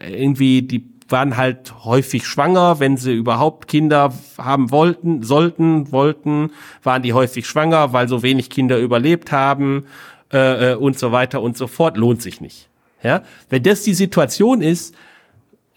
[0.01, 6.51] irgendwie die waren halt häufig schwanger, wenn sie überhaupt Kinder haben wollten, sollten, wollten,
[6.83, 9.87] waren die häufig schwanger, weil so wenig Kinder überlebt haben
[10.33, 12.69] äh, äh, und so weiter und so fort, lohnt sich nicht.
[13.03, 14.95] Ja, wenn das die Situation ist,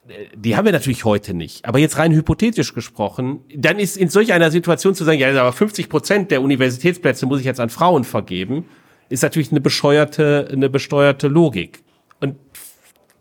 [0.08, 1.66] äh, die haben wir natürlich heute nicht.
[1.66, 5.54] Aber jetzt rein hypothetisch gesprochen, dann ist in solch einer Situation zu sagen, ja, aber
[5.54, 8.66] 50 Prozent der Universitätsplätze muss ich jetzt an Frauen vergeben,
[9.08, 11.84] ist natürlich eine bescheuerte, eine besteuerte Logik.
[12.20, 12.36] Und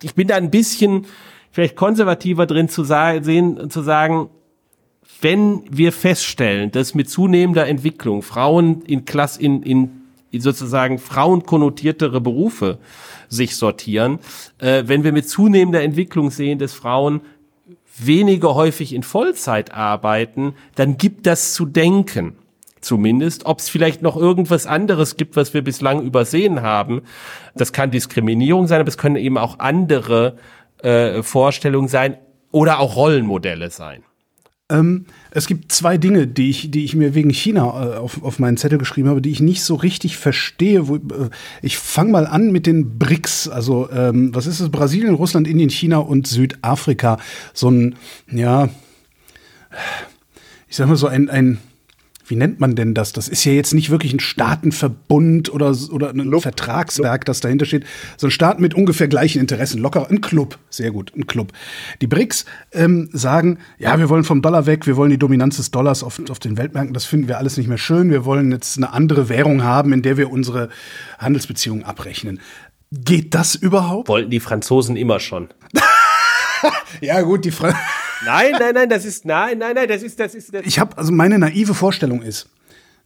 [0.02, 1.06] ich bin da ein bisschen,
[1.50, 4.30] vielleicht konservativer drin zu sehen, zu sagen,
[5.20, 9.90] wenn wir feststellen, dass mit zunehmender Entwicklung Frauen in Klass, in, in,
[10.30, 12.78] in sozusagen frauenkonnotiertere Berufe
[13.28, 14.18] sich sortieren,
[14.58, 17.20] äh, wenn wir mit zunehmender Entwicklung sehen, dass Frauen
[17.98, 22.36] weniger häufig in Vollzeit arbeiten, dann gibt das zu denken.
[22.80, 27.02] Zumindest, ob es vielleicht noch irgendwas anderes gibt, was wir bislang übersehen haben.
[27.54, 30.38] Das kann Diskriminierung sein, aber es können eben auch andere
[30.82, 32.16] äh, Vorstellung sein
[32.50, 34.02] oder auch Rollenmodelle sein.
[34.70, 38.38] Ähm, es gibt zwei Dinge, die ich, die ich mir wegen China äh, auf, auf
[38.38, 40.88] meinen Zettel geschrieben habe, die ich nicht so richtig verstehe.
[40.88, 43.48] Wo, äh, ich fange mal an mit den BRICS.
[43.48, 44.70] Also, ähm, was ist es?
[44.70, 47.18] Brasilien, Russland, Indien, China und Südafrika.
[47.52, 47.96] So ein,
[48.30, 48.68] ja,
[50.68, 51.58] ich sag mal so ein, ein
[52.30, 53.12] wie nennt man denn das?
[53.12, 56.42] Das ist ja jetzt nicht wirklich ein Staatenverbund oder, oder ein Club.
[56.42, 57.84] Vertragswerk, das dahinter steht,
[58.16, 59.80] sondern Staaten mit ungefähr gleichen Interessen.
[59.80, 60.58] Locker ein Club.
[60.70, 61.52] Sehr gut, ein Club.
[62.00, 65.70] Die BRICS ähm, sagen, ja, wir wollen vom Dollar weg, wir wollen die Dominanz des
[65.72, 68.10] Dollars auf, auf den Weltmärkten, das finden wir alles nicht mehr schön.
[68.10, 70.68] Wir wollen jetzt eine andere Währung haben, in der wir unsere
[71.18, 72.40] Handelsbeziehungen abrechnen.
[72.92, 74.08] Geht das überhaupt?
[74.08, 75.48] Wollten die Franzosen immer schon.
[77.00, 77.74] ja, gut, die Fra
[78.24, 80.96] Nein, nein, nein, das ist nein, nein, nein, das ist das ist das Ich habe
[80.98, 82.48] also meine naive Vorstellung ist,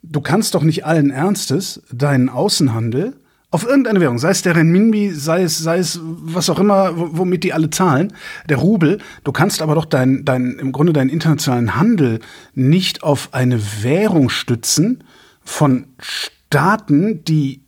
[0.03, 3.15] du kannst doch nicht allen Ernstes deinen Außenhandel
[3.55, 7.45] auf irgendeine Währung, sei es der Renminbi, sei es, sei es was auch immer, womit
[7.45, 8.13] die alle zahlen,
[8.49, 12.19] der Rubel, du kannst aber doch dein, dein, im Grunde deinen internationalen Handel
[12.55, 15.05] nicht auf eine Währung stützen
[15.45, 17.63] von Staaten, die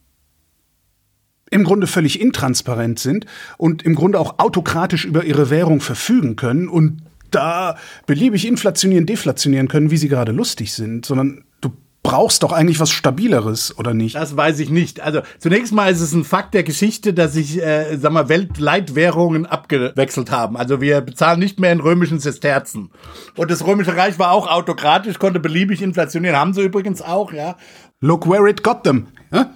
[1.53, 3.27] im Grunde völlig intransparent sind
[3.57, 9.69] und im Grunde auch autokratisch über ihre Währung verfügen können und da beliebig inflationieren, deflationieren
[9.69, 11.71] können, wie sie gerade lustig sind, sondern du
[12.03, 14.15] brauchst doch eigentlich was Stabileres, oder nicht?
[14.15, 15.01] Das weiß ich nicht.
[15.01, 19.45] Also zunächst mal ist es ein Fakt der Geschichte, dass sich, äh, sag mal, Weltleitwährungen
[19.45, 20.57] abgewechselt haben.
[20.57, 22.91] Also wir bezahlen nicht mehr in römischen Sesterzen.
[23.37, 26.39] Und das Römische Reich war auch autokratisch, konnte beliebig inflationieren.
[26.39, 27.57] Haben sie übrigens auch, ja.
[28.01, 29.09] Look where it got them.
[29.33, 29.51] Ja?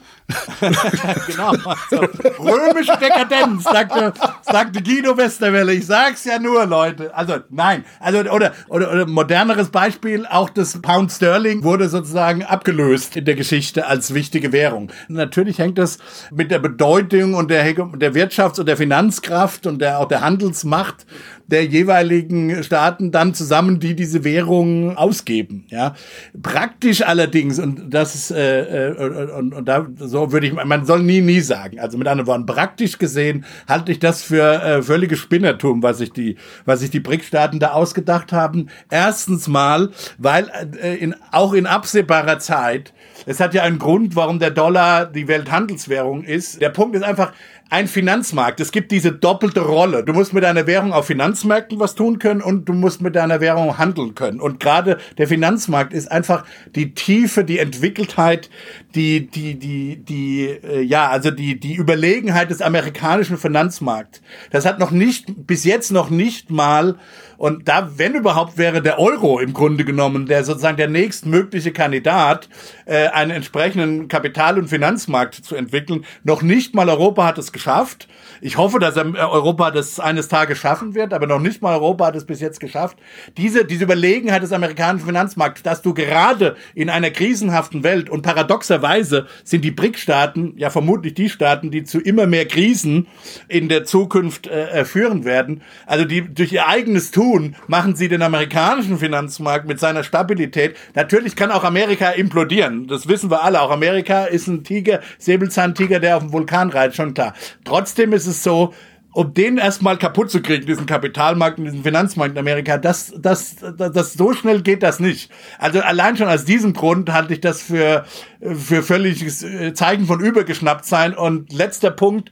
[1.27, 1.51] genau.
[1.51, 2.07] Also,
[2.39, 4.13] römische Dekadenz, sagte,
[4.43, 5.73] sagte Guido Westerwelle.
[5.75, 7.15] Ich sag's ja nur, Leute.
[7.15, 7.85] Also, nein.
[8.01, 13.35] Also, oder, oder, oder moderneres Beispiel, auch das Pound Sterling wurde sozusagen abgelöst in der
[13.35, 14.91] Geschichte als wichtige Währung.
[15.09, 15.99] Natürlich hängt das
[16.31, 21.07] mit der Bedeutung und der, der Wirtschafts- und der Finanzkraft und der, auch der Handelsmacht
[21.51, 25.65] der jeweiligen Staaten dann zusammen, die diese Währung ausgeben.
[25.69, 25.95] Ja,
[26.41, 31.03] praktisch allerdings und das ist äh, äh, und, und da so würde ich man soll
[31.03, 31.81] nie nie sagen.
[31.81, 36.13] Also mit anderen Worten praktisch gesehen halte ich das für äh, völlige Spinnertum, was sich
[36.13, 38.69] die was sich die BRIC-Staaten da ausgedacht haben.
[38.91, 40.51] Erstens mal, weil
[40.83, 42.93] äh, in, auch in absehbarer Zeit
[43.27, 46.61] es hat ja einen Grund, warum der Dollar die Welthandelswährung ist.
[46.61, 47.33] Der Punkt ist einfach,
[47.71, 48.59] ein Finanzmarkt.
[48.59, 50.05] Es gibt diese doppelte Rolle.
[50.05, 53.41] Du musst mit deiner Währung auf Finanzmärkten was tun können und du musst mit deiner
[53.41, 54.41] Währung handeln können.
[54.41, 56.45] Und gerade der Finanzmarkt ist einfach
[56.75, 58.51] die Tiefe, die Entwickeltheit,
[58.97, 64.21] die, die, die, die, äh, ja, also die, die Überlegenheit des amerikanischen Finanzmarkts.
[64.51, 66.97] Das hat noch nicht, bis jetzt noch nicht mal
[67.41, 72.51] und da, wenn überhaupt, wäre der Euro im Grunde genommen der sozusagen der nächstmögliche Kandidat,
[72.85, 76.05] äh, einen entsprechenden Kapital- und Finanzmarkt zu entwickeln.
[76.23, 78.09] Noch nicht mal Europa hat es geschafft.
[78.43, 82.09] Ich hoffe, dass äh, Europa das eines Tages schaffen wird, aber noch nicht mal Europa
[82.09, 82.99] hat es bis jetzt geschafft.
[83.39, 89.27] Diese, diese Überlegenheit des amerikanischen Finanzmarkts, dass du gerade in einer krisenhaften Welt und paradoxerweise
[89.45, 93.07] sind die BRIC-Staaten ja vermutlich die Staaten, die zu immer mehr Krisen
[93.49, 95.63] in der Zukunft äh, führen werden.
[95.87, 100.77] Also die durch ihr eigenes Tun tun, machen sie den amerikanischen Finanzmarkt mit seiner Stabilität.
[100.95, 102.87] Natürlich kann auch Amerika implodieren.
[102.87, 103.61] Das wissen wir alle.
[103.61, 107.35] Auch Amerika ist ein Tiger, Säbelzahntiger, der auf dem Vulkan reitet, schon klar.
[107.65, 108.75] Trotzdem ist es so,
[109.13, 113.57] um den erstmal kaputt zu kriegen, diesen Kapitalmarkt und diesen Finanzmarkt in Amerika, das, das,
[113.57, 115.33] das, das, so schnell geht das nicht.
[115.59, 118.05] Also allein schon aus diesem Grund halte ich das für,
[118.41, 121.15] für völliges äh, Zeichen von übergeschnappt sein.
[121.15, 122.31] Und letzter Punkt,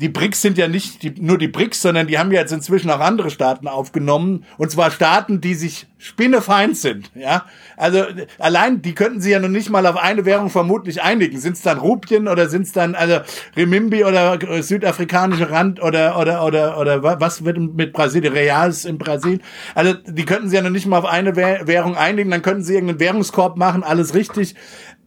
[0.00, 2.88] die BRICS sind ja nicht die, nur die BRICS, sondern die haben ja jetzt inzwischen
[2.88, 4.44] auch andere Staaten aufgenommen.
[4.56, 7.10] Und zwar Staaten, die sich spinnefeind sind.
[7.16, 7.46] Ja,
[7.76, 8.04] also
[8.38, 11.40] allein die könnten sie ja noch nicht mal auf eine Währung vermutlich einigen.
[11.40, 13.18] Sind es dann Rupien oder sind es dann also
[13.56, 19.42] Remimbi oder südafrikanische Rand oder oder oder oder was wird mit Brasilien Reals in Brasilien?
[19.74, 22.30] Also die könnten sie ja noch nicht mal auf eine Währung einigen.
[22.30, 24.54] Dann könnten sie irgendeinen Währungskorb machen, alles richtig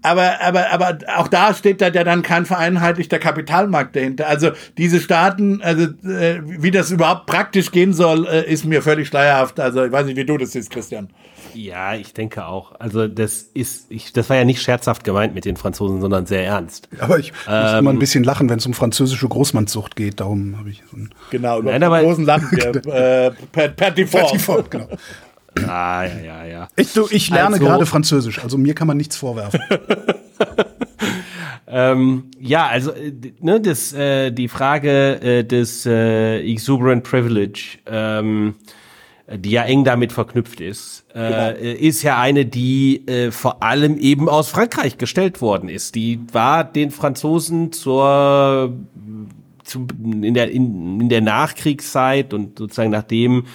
[0.03, 4.27] aber, aber, aber auch da steht da ja dann kein vereinheitlichter Kapitalmarkt dahinter.
[4.27, 9.07] Also diese Staaten, also äh, wie das überhaupt praktisch gehen soll, äh, ist mir völlig
[9.07, 9.59] schleierhaft.
[9.59, 11.09] Also ich weiß nicht, wie du das siehst, Christian.
[11.53, 12.73] Ja, ich denke auch.
[12.79, 16.45] Also das ist, ich, das war ja nicht scherzhaft gemeint mit den Franzosen, sondern sehr
[16.45, 16.89] ernst.
[16.99, 20.19] Aber ich ähm, muss immer ein bisschen lachen, wenn es um französische Großmannszucht geht.
[20.19, 22.51] Darum habe ich so ein genau über Nein, großen Land
[22.87, 24.23] äh, per, per Default.
[24.23, 24.87] Per Default genau.
[25.67, 26.67] Ah, ja, ja, ja.
[26.75, 29.59] Ich, du, ich lerne also, gerade Französisch, also mir kann man nichts vorwerfen.
[31.67, 38.55] ähm, ja, also äh, ne, das, äh, die Frage äh, des äh, exuberant privilege, ähm,
[39.33, 41.77] die ja eng damit verknüpft ist, äh, genau.
[41.79, 45.95] ist ja eine, die äh, vor allem eben aus Frankreich gestellt worden ist.
[45.95, 48.73] Die war den Franzosen zur,
[49.63, 53.45] zu, in der in, in der Nachkriegszeit und sozusagen nachdem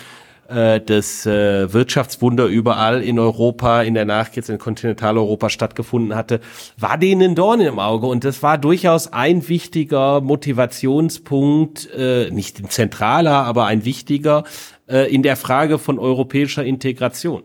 [0.48, 6.40] äh, das äh, Wirtschaftswunder überall in Europa, in der Nachkriegszeit in Kontinentaleuropa stattgefunden hatte,
[6.78, 8.06] war denen ein Dorn im Auge.
[8.06, 14.44] Und das war durchaus ein wichtiger Motivationspunkt, äh, nicht ein zentraler, aber ein wichtiger,
[14.88, 17.42] äh, in der Frage von europäischer Integration.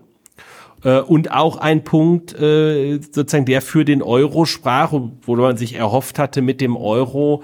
[0.84, 5.76] Äh, und auch ein Punkt, äh, sozusagen, der für den Euro sprach, wo man sich
[5.76, 7.44] erhofft hatte, mit dem Euro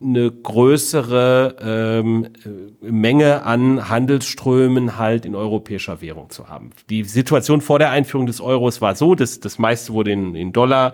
[0.00, 6.70] eine größere ähm, äh, Menge an Handelsströmen halt in europäischer Währung zu haben.
[6.88, 10.52] Die Situation vor der Einführung des Euros war so, dass das meiste wurde in, in
[10.52, 10.92] Dollar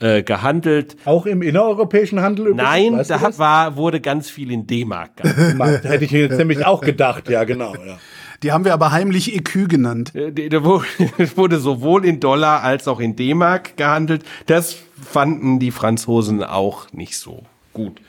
[0.00, 0.96] äh, gehandelt.
[1.04, 2.48] Auch im innereuropäischen Handel?
[2.48, 2.62] Übrigens?
[2.62, 5.84] Nein, weißt da war, wurde ganz viel in D-Mark gehandelt.
[5.84, 7.74] Hätte ich jetzt nämlich auch gedacht, ja genau.
[7.74, 7.98] Ja.
[8.42, 10.14] Die haben wir aber heimlich EQ genannt.
[10.14, 10.64] Äh, da
[11.36, 14.24] wurde sowohl in Dollar als auch in D-Mark gehandelt.
[14.46, 18.00] Das fanden die Franzosen auch nicht so gut.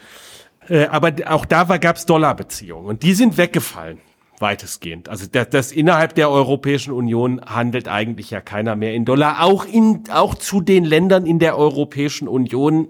[0.71, 3.99] Äh, aber auch da gab es Dollarbeziehungen und die sind weggefallen
[4.39, 5.09] weitestgehend.
[5.09, 9.43] Also das, das innerhalb der Europäischen Union handelt eigentlich ja keiner mehr in Dollar.
[9.43, 12.87] Auch in auch zu den Ländern in der Europäischen Union,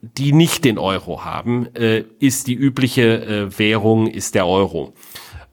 [0.00, 4.94] die nicht den Euro haben, äh, ist die übliche äh, Währung ist der Euro.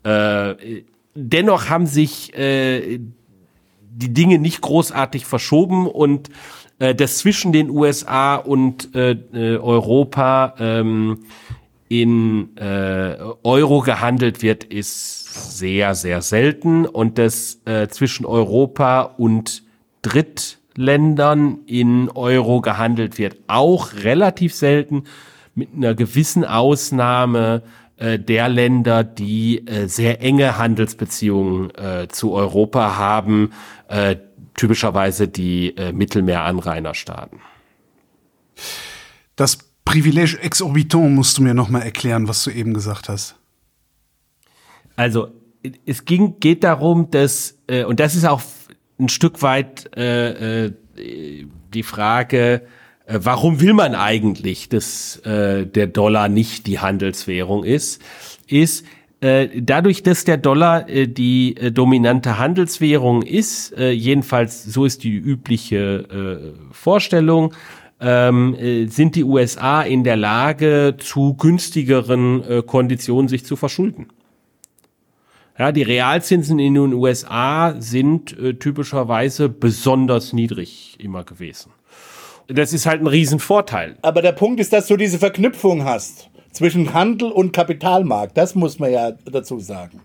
[0.03, 2.99] Äh, dennoch haben sich äh,
[3.81, 6.29] die Dinge nicht großartig verschoben und
[6.79, 11.19] äh, das zwischen den USA und Europa ähm,
[11.87, 16.85] in äh, Euro gehandelt wird, ist sehr, sehr selten.
[16.85, 19.63] Und das äh, zwischen Europa und
[20.01, 25.03] Drittländern in Euro gehandelt wird, auch relativ selten,
[25.53, 27.63] mit einer gewissen Ausnahme
[27.97, 33.51] äh, der Länder, die äh, sehr enge Handelsbeziehungen äh, zu Europa haben,
[33.87, 34.17] äh,
[34.55, 37.39] typischerweise die äh, Mittelmeeranrainerstaaten.
[39.35, 43.35] Das Privilege exorbitant musst du mir noch mal erklären, was du eben gesagt hast.
[44.95, 45.29] Also
[45.85, 48.41] es ging, geht darum, dass, äh, und das ist auch
[48.99, 50.73] ein Stück weit äh, äh,
[51.73, 52.63] die Frage,
[53.05, 58.01] äh, warum will man eigentlich, dass äh, der Dollar nicht die Handelswährung ist,
[58.47, 58.85] ist,
[59.21, 66.53] äh, dadurch, dass der Dollar äh, die dominante Handelswährung ist, jedenfalls so ist die übliche
[66.71, 67.53] Vorstellung,
[67.99, 74.07] ähm, äh, sind die USA in der Lage, zu günstigeren äh, Konditionen sich zu verschulden.
[75.57, 81.71] Ja, die Realzinsen in den USA sind äh, typischerweise besonders niedrig immer gewesen.
[82.47, 83.97] Das ist halt ein Riesenvorteil.
[84.01, 88.37] Aber der Punkt ist, dass du diese Verknüpfung hast zwischen Handel und Kapitalmarkt.
[88.37, 90.01] Das muss man ja dazu sagen.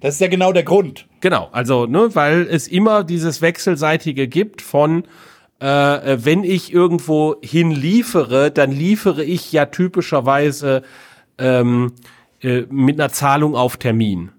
[0.00, 1.06] Das ist ja genau der Grund.
[1.20, 5.04] Genau, also, ne, weil es immer dieses Wechselseitige gibt von
[5.60, 10.82] äh, wenn ich irgendwo hin liefere, dann liefere ich ja typischerweise
[11.38, 11.92] ähm,
[12.42, 14.32] äh, mit einer Zahlung auf Termin.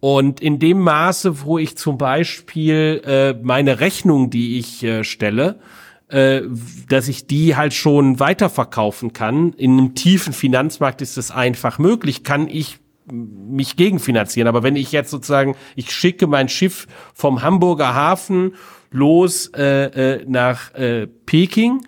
[0.00, 5.60] Und in dem Maße, wo ich zum Beispiel äh, meine Rechnung, die ich äh, stelle,
[6.08, 6.42] äh,
[6.88, 12.24] dass ich die halt schon weiterverkaufen kann, in einem tiefen Finanzmarkt ist das einfach möglich,
[12.24, 12.78] kann ich
[13.12, 14.48] mich gegenfinanzieren.
[14.48, 18.54] Aber wenn ich jetzt sozusagen, ich schicke mein Schiff vom Hamburger Hafen
[18.90, 21.82] los äh, äh, nach äh, Peking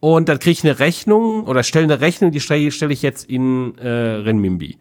[0.00, 3.28] und dann kriege ich eine Rechnung oder stelle eine Rechnung, die stelle stell ich jetzt
[3.28, 4.78] in äh, Renminbi.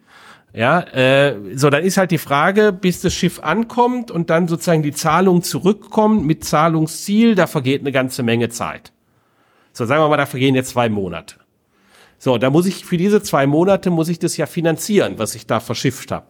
[0.51, 4.81] Ja, äh, so dann ist halt die Frage, bis das Schiff ankommt und dann sozusagen
[4.81, 8.91] die Zahlung zurückkommt mit Zahlungsziel, da vergeht eine ganze Menge Zeit.
[9.73, 11.35] So sagen wir mal, da vergehen jetzt zwei Monate.
[12.17, 15.45] So, da muss ich für diese zwei Monate muss ich das ja finanzieren, was ich
[15.45, 16.27] da verschifft habe.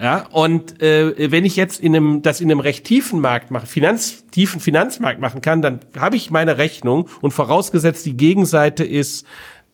[0.00, 3.66] Ja, und äh, wenn ich jetzt in einem, das in einem recht tiefen Markt mache,
[3.66, 9.26] Finanz, tiefen Finanzmarkt machen kann, dann habe ich meine Rechnung und vorausgesetzt die Gegenseite ist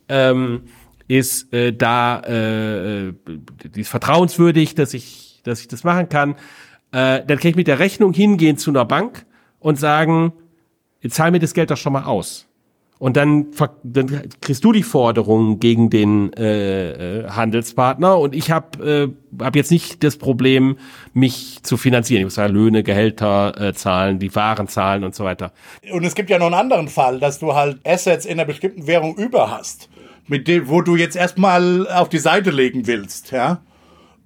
[0.09, 0.63] ähm,
[1.07, 3.13] ist äh, da äh,
[3.73, 6.33] die ist vertrauenswürdig, dass ich dass ich das machen kann,
[6.91, 9.27] äh, dann kann ich mit der Rechnung hingehen zu einer Bank
[9.61, 10.33] und sagen,
[11.09, 12.46] zahl mir das Geld doch schon mal aus.
[12.99, 13.49] Und dann,
[13.83, 19.55] dann kriegst du die Forderung gegen den äh, äh, Handelspartner und ich habe äh, hab
[19.55, 20.79] jetzt nicht das Problem,
[21.13, 22.21] mich zu finanzieren.
[22.21, 25.53] Ich muss ja Löhne, Gehälter äh, zahlen, die Waren zahlen und so weiter.
[25.93, 28.87] Und es gibt ja noch einen anderen Fall, dass du halt Assets in einer bestimmten
[28.87, 29.91] Währung über hast,
[30.27, 33.61] mit dem, wo du jetzt erstmal auf die Seite legen willst, ja.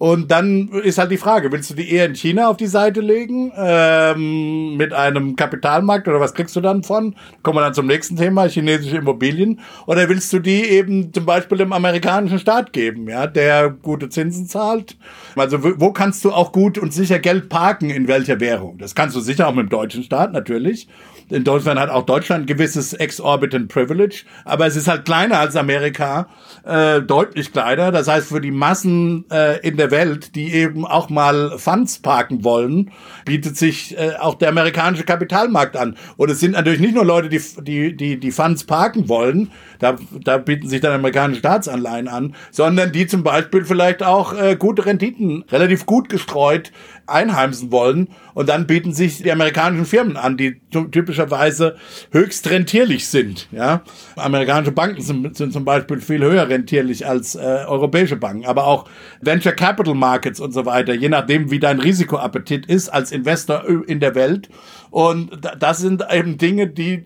[0.01, 3.03] Und dann ist halt die Frage, willst du die eher in China auf die Seite
[3.03, 7.15] legen, ähm, mit einem Kapitalmarkt oder was kriegst du dann von?
[7.43, 9.61] Kommen wir dann zum nächsten Thema, chinesische Immobilien.
[9.87, 14.47] Oder willst du die eben zum Beispiel dem amerikanischen Staat geben, ja, der gute Zinsen
[14.47, 14.97] zahlt?
[15.37, 18.79] Also wo kannst du auch gut und sicher Geld parken, in welcher Währung?
[18.79, 20.89] Das kannst du sicher auch mit dem deutschen Staat natürlich.
[21.31, 26.29] Insofern hat auch Deutschland gewisses exorbitant Privilege, aber es ist halt kleiner als Amerika,
[26.65, 27.93] äh, deutlich kleiner.
[27.93, 32.45] Das heißt, für die Massen äh, in der Welt, die eben auch mal Funds parken
[32.45, 32.91] wollen,
[33.25, 35.97] bietet sich äh, auch der amerikanische Kapitalmarkt an.
[36.17, 39.97] Und es sind natürlich nicht nur Leute, die die die, die Funds parken wollen, da,
[40.25, 44.87] da bieten sich dann amerikanische Staatsanleihen an, sondern die zum Beispiel vielleicht auch äh, gute
[44.87, 46.73] Renditen, relativ gut gestreut
[47.11, 48.09] einheimsen wollen.
[48.35, 51.77] Und dann bieten sich die amerikanischen Firmen an, die typischerweise
[52.13, 53.49] höchst rentierlich sind.
[53.51, 53.83] Ja,
[54.17, 58.89] amerikanische Banken sind, sind zum Beispiel viel höher rentierlich als äh, europäische Banken, aber auch
[59.21, 64.01] Venture Capital Markets und so weiter, je nachdem, wie dein Risikoappetit ist als Investor in
[64.01, 64.49] der Welt.
[64.91, 67.05] Und das sind eben Dinge, die,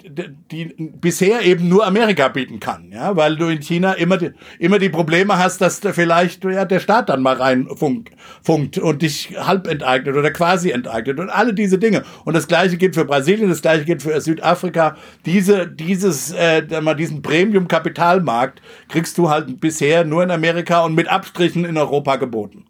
[0.50, 4.78] die bisher eben nur Amerika bieten kann, ja, weil du in China immer die, immer
[4.78, 8.10] die Probleme hast, dass da vielleicht ja, der Staat dann mal rein funkt,
[8.42, 12.02] funkt und dich halb enteignet oder quasi enteignet und alle diese Dinge.
[12.24, 14.96] Und das gleiche gilt für Brasilien, das gleiche gilt für Südafrika.
[15.26, 16.62] Diese, dieses, äh,
[16.96, 22.64] diesen Premium-Kapitalmarkt kriegst du halt bisher nur in Amerika und mit Abstrichen in Europa geboten.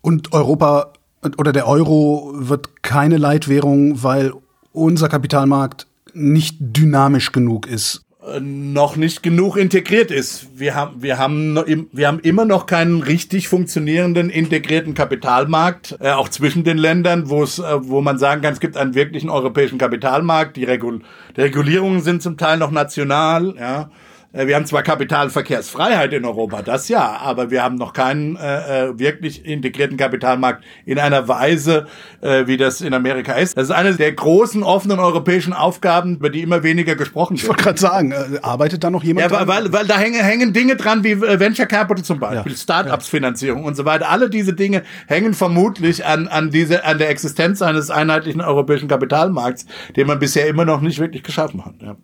[0.00, 0.92] Und Europa
[1.36, 4.32] oder der Euro wird keine Leitwährung, weil
[4.72, 8.02] unser Kapitalmarkt nicht dynamisch genug ist.
[8.40, 10.48] Noch nicht genug integriert ist.
[10.54, 16.28] Wir haben, wir haben, wir haben immer noch keinen richtig funktionierenden integrierten Kapitalmarkt, äh, auch
[16.28, 19.78] zwischen den Ländern, wo es, äh, wo man sagen kann, es gibt einen wirklichen europäischen
[19.78, 20.56] Kapitalmarkt.
[20.56, 21.00] Die, Regul
[21.36, 23.90] die Regulierungen sind zum Teil noch national, ja.
[24.32, 28.88] Äh, wir haben zwar Kapitalverkehrsfreiheit in Europa, das ja, aber wir haben noch keinen äh,
[28.88, 31.86] äh, wirklich integrierten Kapitalmarkt in einer Weise,
[32.20, 33.56] äh, wie das in Amerika ist.
[33.56, 37.42] Das ist eine der großen offenen europäischen Aufgaben, über die immer weniger gesprochen wird.
[37.42, 39.48] Ich wollte gerade sagen, äh, arbeitet da noch jemand ja, dran?
[39.48, 42.58] Weil, weil da hängen, hängen Dinge dran wie äh, Venture Capital zum Beispiel, ja.
[42.58, 44.10] Startups-Finanzierung und so weiter.
[44.10, 49.64] Alle diese Dinge hängen vermutlich an, an, diese, an der Existenz eines einheitlichen europäischen Kapitalmarkts,
[49.96, 51.74] den man bisher immer noch nicht wirklich geschaffen hat.
[51.80, 51.96] Ja.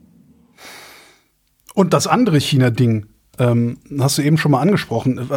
[1.75, 3.07] Und das andere China-Ding,
[3.39, 5.29] ähm, hast du eben schon mal angesprochen,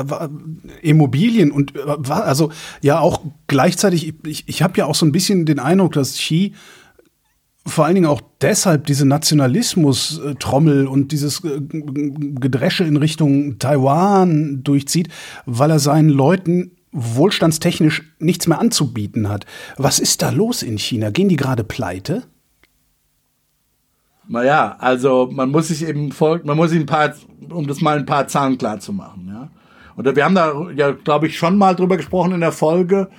[0.81, 1.73] Immobilien und
[2.09, 6.13] also ja auch gleichzeitig, ich, ich habe ja auch so ein bisschen den Eindruck, dass
[6.13, 6.53] Xi
[7.65, 15.09] vor allen Dingen auch deshalb diese Nationalismus-Trommel und dieses Gedresche in Richtung Taiwan durchzieht,
[15.45, 19.45] weil er seinen Leuten wohlstandstechnisch nichts mehr anzubieten hat.
[19.75, 21.09] Was ist da los in China?
[21.09, 22.23] Gehen die gerade pleite?
[24.29, 26.11] Naja, also man muss sich eben
[26.43, 27.13] man muss sich ein paar,
[27.49, 29.49] um das mal ein paar Zahlen klar zu machen, ja.
[29.97, 33.09] Und wir haben da ja, glaube ich, schon mal drüber gesprochen in der Folge,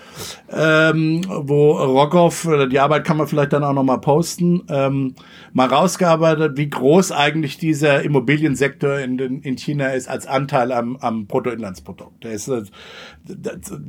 [0.48, 5.16] ähm, wo Rockhoff, die Arbeit kann man vielleicht dann auch noch mal posten, ähm,
[5.52, 11.26] mal rausgearbeitet, wie groß eigentlich dieser Immobiliensektor in, in China ist als Anteil am, am
[11.26, 12.22] Bruttoinlandsprodukt.
[12.22, 12.62] Der ist, äh,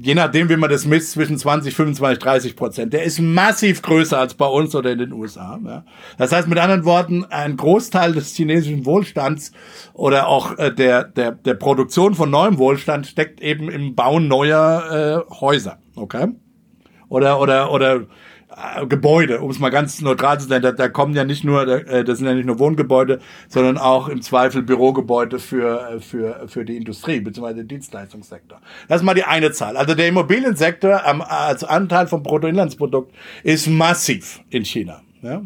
[0.02, 2.94] je nachdem, wie man das misst, zwischen 20, 25, 30 Prozent.
[2.94, 5.60] Der ist massiv größer als bei uns oder in den USA.
[5.64, 5.86] Ja.
[6.18, 9.52] Das heißt mit anderen Worten, ein Großteil des chinesischen Wohlstands
[9.94, 15.26] oder auch äh, der, der, der Produktion von neuem Wohlstand steckt eben im Bauen neuer
[15.30, 16.30] äh, Häuser, okay?
[17.10, 18.06] Oder, oder, oder
[18.50, 21.68] äh, Gebäude, um es mal ganz neutral zu sein, da, da kommen ja nicht nur,
[21.68, 26.48] äh, das sind ja nicht nur Wohngebäude, sondern auch im Zweifel Bürogebäude für, äh, für,
[26.48, 28.60] für die Industrie, den Dienstleistungssektor.
[28.88, 29.78] Das ist mal die eine Zahl.
[29.78, 33.14] Also der Immobiliensektor am, als Anteil vom Bruttoinlandsprodukt
[33.44, 35.02] ist massiv in China.
[35.22, 35.42] Ja?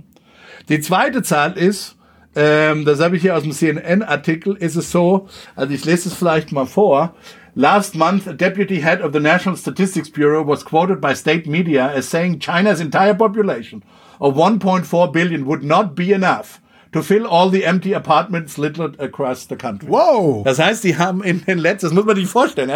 [0.70, 1.98] Die zweite Zahl ist,
[2.36, 6.16] ähm, das habe ich hier aus dem CNN-Artikel, ist es so, also ich lese es
[6.16, 7.14] vielleicht mal vor.
[7.56, 11.88] Last month, a deputy head of the National Statistics Bureau was quoted by state media
[11.88, 13.84] as saying China's entire population
[14.20, 16.60] of 1.4 billion would not be enough
[16.94, 19.90] to fill all the empty apartments littered across the country.
[19.90, 20.44] Wow.
[20.46, 22.72] Das heißt, die haben in den letzten, das muss man sich vorstellen.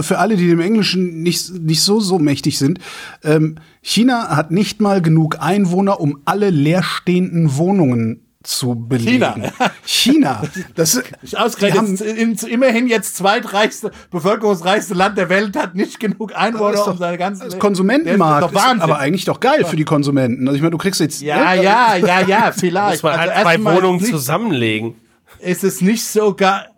[0.00, 2.80] Für alle, die dem Englischen nicht, nicht so, so mächtig sind,
[3.24, 9.20] ähm, China hat nicht mal genug Einwohner, um alle leerstehenden Wohnungen zu belegen.
[9.20, 9.52] China.
[9.84, 10.42] China.
[10.76, 12.00] Das ist ausgerechnet.
[12.00, 17.18] In, immerhin jetzt zweitreichste, bevölkerungsreichste Land der Welt hat nicht genug Einwohner, doch, um seine
[17.18, 17.46] ganzen.
[17.46, 20.46] Das Konsumentenmarkt ist, ist aber eigentlich doch geil für die Konsumenten.
[20.46, 21.20] Also ich meine, du kriegst jetzt.
[21.20, 21.64] Ja, ne?
[21.64, 23.02] ja, ja, ja, vielleicht.
[23.02, 24.94] Muss man halt also zwei Wohnungen nicht, zusammenlegen.
[25.40, 26.68] Ist es nicht so geil,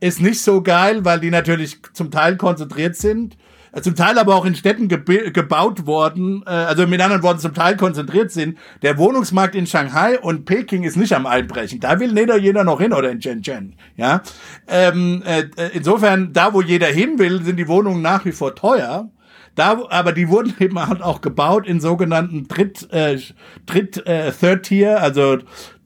[0.00, 3.49] ist nicht so geil, weil die natürlich zum Teil konzentriert sind äh,
[3.82, 7.76] zum Teil aber auch in Städten gebaut worden, äh, also mit anderen Worten zum Teil
[7.76, 8.58] konzentriert sind.
[8.82, 11.80] Der Wohnungsmarkt in Shanghai und Peking ist nicht am Einbrechen.
[11.80, 13.76] Da will nicht jeder noch hin oder in Shenzhen.
[13.96, 14.22] Ja,
[14.68, 19.10] ähm, äh, insofern da, wo jeder hin will, sind die Wohnungen nach wie vor teuer.
[19.54, 23.18] Da, aber die wurden eben halt auch gebaut in sogenannten Dritt, äh,
[23.66, 25.38] Dritt, äh, Third Tier, also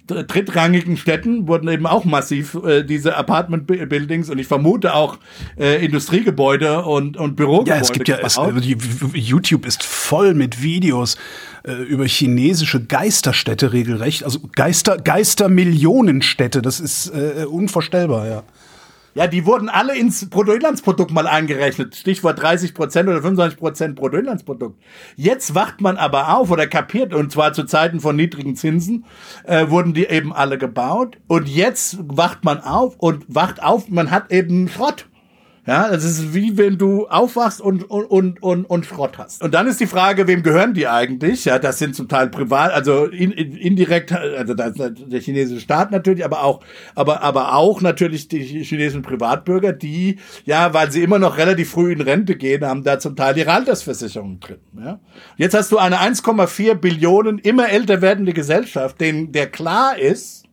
[0.07, 5.19] drittrangigen Städten wurden eben auch massiv äh, diese Apartment-Buildings und ich vermute auch
[5.59, 7.71] äh, Industriegebäude und, und Bürogebäude.
[7.71, 8.77] Ja, es gibt ja, es, die,
[9.19, 11.17] YouTube ist voll mit Videos
[11.67, 18.43] äh, über chinesische Geisterstädte regelrecht, also Geister, Geistermillionenstädte, das ist äh, unvorstellbar, ja.
[19.15, 21.95] Ja, die wurden alle ins Bruttoinlandsprodukt mal eingerechnet.
[21.95, 24.83] Stichwort 30 Prozent oder 25 Prozent Bruttoinlandsprodukt.
[25.15, 29.05] Jetzt wacht man aber auf oder kapiert, und zwar zu Zeiten von niedrigen Zinsen,
[29.45, 31.19] äh, wurden die eben alle gebaut.
[31.29, 35.07] Und jetzt wacht man auf und wacht auf, man hat eben Schrott.
[35.67, 39.43] Ja, das ist wie wenn du aufwachst und, und, und, und, Schrott hast.
[39.43, 41.47] Und dann ist die Frage, wem gehören die eigentlich?
[41.47, 45.91] Ja, das sind zum Teil privat, also in, in, indirekt, also das, der chinesische Staat
[45.91, 46.61] natürlich, aber auch,
[46.95, 51.93] aber, aber auch natürlich die chinesischen Privatbürger, die, ja, weil sie immer noch relativ früh
[51.93, 54.59] in Rente gehen, haben da zum Teil ihre Altersversicherung drin.
[54.79, 55.01] Ja.
[55.39, 60.45] Jetzt hast du eine 1,4 Billionen immer älter werdende Gesellschaft, denen der klar ist,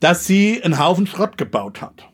[0.00, 2.09] dass sie einen Haufen Schrott gebaut hat.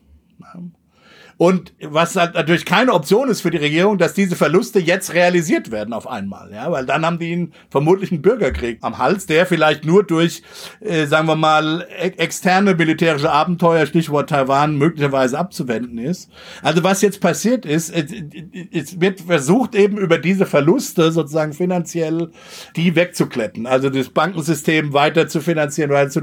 [1.37, 5.69] Und was halt natürlich keine Option ist für die Regierung, dass diese Verluste jetzt realisiert
[5.69, 9.45] werden auf einmal, ja, weil dann haben die einen vermutlich einen Bürgerkrieg am Hals, der
[9.45, 10.41] vielleicht nur durch,
[10.79, 16.31] äh, sagen wir mal, e externe militärische Abenteuer, Stichwort Taiwan, möglicherweise abzuwenden ist.
[16.63, 22.31] Also was jetzt passiert ist, es, wird versucht eben über diese Verluste sozusagen finanziell
[22.75, 26.21] die wegzukletten, also das Bankensystem weiter zu finanzieren, weiter zu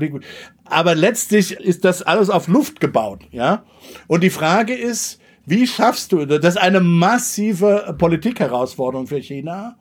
[0.65, 3.65] aber letztlich ist das alles auf Luft gebaut, ja.
[4.07, 5.04] Und die Frage ist,
[5.47, 9.77] wie schaffst du, das ist eine massive Politikherausforderung für China,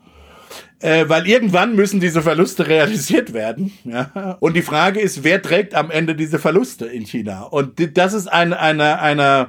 [0.80, 3.72] äh, weil irgendwann müssen diese Verluste realisiert werden.
[3.86, 4.38] Ja?
[4.40, 7.44] Und die Frage ist, wer trägt am Ende diese Verluste in China?
[7.44, 9.48] Und das ist eine, eine, eine,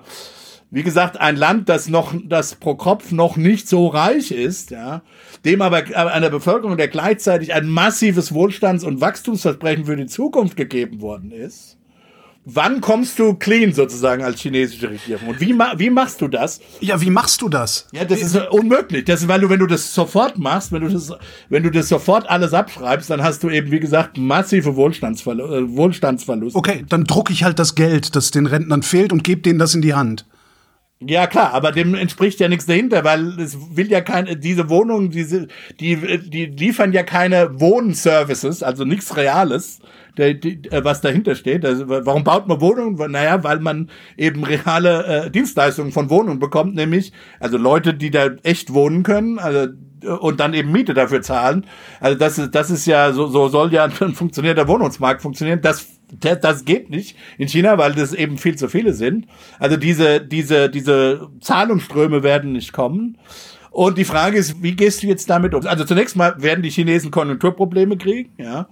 [0.70, 5.02] wie gesagt, ein Land, das noch, das pro Kopf noch nicht so reich ist, ja,
[5.44, 11.00] dem aber einer Bevölkerung, der gleichzeitig ein massives Wohlstands- und Wachstumsversprechen für die Zukunft gegeben
[11.00, 11.76] worden ist.
[12.46, 15.28] Wann kommst du clean sozusagen als chinesische Regierung?
[15.28, 16.60] Und wie, wie machst du das?
[16.80, 17.88] Ja, wie machst du das?
[17.92, 19.06] Ja, das ist unmöglich.
[19.06, 21.10] Das weil du, wenn du das sofort machst, wenn du das,
[21.48, 25.76] wenn du das sofort alles abschreibst, dann hast du eben, wie gesagt, massive Wohlstandsverlust, äh,
[25.76, 26.58] Wohlstandsverluste.
[26.58, 29.74] Okay, dann drucke ich halt das Geld, das den Rentnern fehlt und gebe denen das
[29.74, 30.26] in die Hand.
[31.00, 35.10] Ja, klar, aber dem entspricht ja nichts dahinter, weil es will ja keine, diese Wohnungen,
[35.10, 35.48] diese,
[35.80, 35.96] die,
[36.30, 39.80] die liefern ja keine Wohnservices, also nichts Reales,
[40.16, 41.64] der, die, äh, was dahinter steht.
[41.64, 43.10] Also, warum baut man Wohnungen?
[43.10, 48.30] Naja, weil man eben reale äh, Dienstleistungen von Wohnungen bekommt, nämlich, also Leute, die da
[48.42, 49.68] echt wohnen können, also
[50.04, 51.64] und dann eben Miete dafür zahlen.
[51.98, 55.60] Also das ist, das ist ja, so, so soll ja ein funktionierender Wohnungsmarkt funktionieren.
[55.62, 55.86] Das
[56.20, 59.26] das geht nicht in China, weil das eben viel zu viele sind.
[59.58, 63.18] Also diese, diese, diese Zahlungsströme werden nicht kommen.
[63.70, 65.66] Und die Frage ist, wie gehst du jetzt damit um?
[65.66, 68.68] Also zunächst mal werden die Chinesen Konjunkturprobleme kriegen, ja.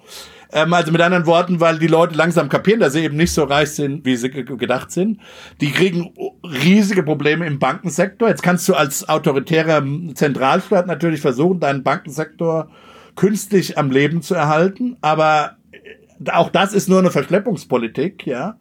[0.52, 3.44] Ähm, also mit anderen Worten, weil die Leute langsam kapieren, dass sie eben nicht so
[3.44, 5.20] reich sind, wie sie gedacht sind.
[5.60, 6.12] Die kriegen
[6.44, 8.28] riesige Probleme im Bankensektor.
[8.28, 9.82] Jetzt kannst du als autoritärer
[10.14, 12.70] Zentralstaat natürlich versuchen, deinen Bankensektor
[13.16, 15.56] künstlich am Leben zu erhalten, aber
[16.30, 18.56] auch das ist nur eine Verschleppungspolitik, ja.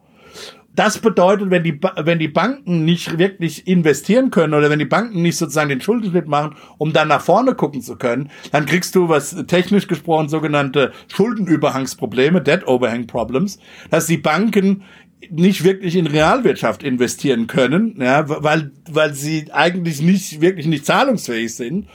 [0.74, 5.20] Das bedeutet, wenn die, wenn die Banken nicht wirklich investieren können oder wenn die Banken
[5.20, 9.08] nicht sozusagen den Schuldenschnitt machen, um dann nach vorne gucken zu können, dann kriegst du,
[9.08, 13.58] was technisch gesprochen sogenannte Schuldenüberhangsprobleme, Debt Overhang Problems,
[13.90, 14.82] dass die Banken
[15.30, 21.54] nicht wirklich in Realwirtschaft investieren können, ja, weil, weil sie eigentlich nicht, wirklich nicht zahlungsfähig
[21.54, 21.86] sind.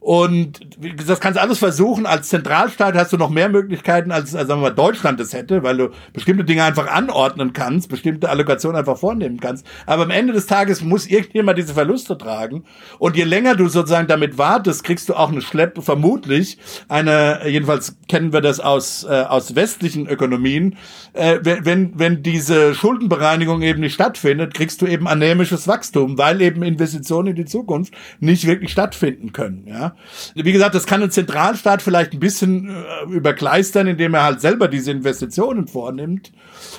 [0.00, 0.60] Und
[1.06, 2.06] das kannst du alles versuchen.
[2.06, 5.62] Als Zentralstaat hast du noch mehr Möglichkeiten, als, als sagen wir mal, Deutschland es hätte,
[5.62, 9.66] weil du bestimmte Dinge einfach anordnen kannst, bestimmte Allokationen einfach vornehmen kannst.
[9.86, 12.64] Aber am Ende des Tages muss irgendjemand diese Verluste tragen.
[12.98, 16.58] Und je länger du sozusagen damit wartest, kriegst du auch eine Schleppe, vermutlich
[16.88, 20.76] eine, jedenfalls kennen wir das aus, äh, aus westlichen Ökonomien,
[21.12, 26.62] äh, wenn, wenn diese Schuldenbereinigung eben nicht stattfindet, kriegst du eben anämisches Wachstum, weil eben
[26.62, 29.64] Investitionen in die Zukunft nicht wirklich stattfinden können.
[29.66, 29.96] Ja,
[30.34, 34.68] wie gesagt, das kann ein Zentralstaat vielleicht ein bisschen äh, überkleistern, indem er halt selber
[34.68, 36.32] diese Investitionen vornimmt.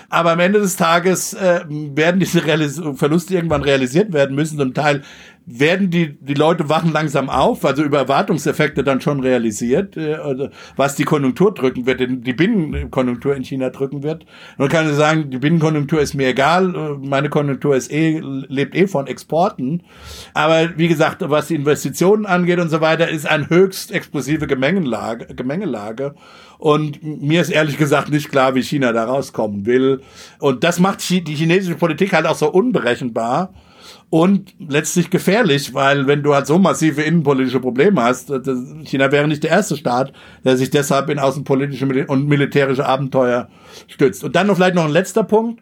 [0.09, 4.73] Aber am Ende des Tages äh, werden diese Realis Verluste irgendwann realisiert werden müssen, zum
[4.73, 5.01] Teil
[5.45, 10.49] werden die, die Leute wachen langsam auf, also über Erwartungseffekte dann schon realisiert, äh, also
[10.75, 14.25] was die Konjunktur drücken wird, die Binnenkonjunktur in China drücken wird.
[14.57, 18.87] Man kann sagen, die Binnenkonjunktur ist mir egal, äh, meine Konjunktur ist eh, lebt eh
[18.87, 19.83] von Exporten.
[20.33, 25.35] Aber wie gesagt, was die Investitionen angeht und so weiter, ist eine höchst explosive Gemengelage,
[25.35, 26.15] Gemengelage.
[26.57, 30.01] Und mir ist ehrlich gesagt nicht klar, wie China da rauskommen will.
[30.39, 33.53] Und das macht die chinesische Politik halt auch so unberechenbar
[34.09, 38.41] und letztlich gefährlich, weil wenn du halt so massive innenpolitische Probleme hast, äh,
[38.83, 40.13] China wäre nicht der erste Staat,
[40.43, 43.49] der sich deshalb in außenpolitische und militärische Abenteuer
[43.87, 44.23] stützt.
[44.23, 45.61] Und dann noch vielleicht noch ein letzter Punkt.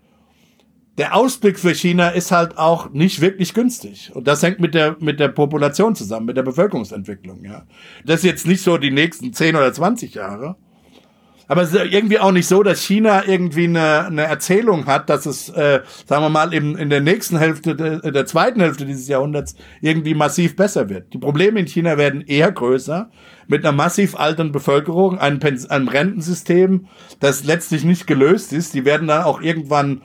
[1.00, 4.12] Der Ausblick für China ist halt auch nicht wirklich günstig.
[4.14, 7.64] Und das hängt mit der, mit der Population zusammen, mit der Bevölkerungsentwicklung, ja.
[8.06, 10.56] Das ist jetzt nicht so die nächsten 10 oder 20 Jahre.
[11.48, 15.26] Aber es ist irgendwie auch nicht so, dass China irgendwie eine, eine Erzählung hat, dass
[15.26, 19.08] es, äh, sagen wir mal, im, in der nächsten Hälfte, der, der zweiten Hälfte dieses
[19.08, 21.14] Jahrhunderts irgendwie massiv besser wird.
[21.14, 23.10] Die Probleme in China werden eher größer,
[23.48, 25.40] mit einer massiv alternden Bevölkerung, einem,
[25.70, 26.88] einem Rentensystem,
[27.20, 28.74] das letztlich nicht gelöst ist.
[28.74, 30.02] Die werden dann auch irgendwann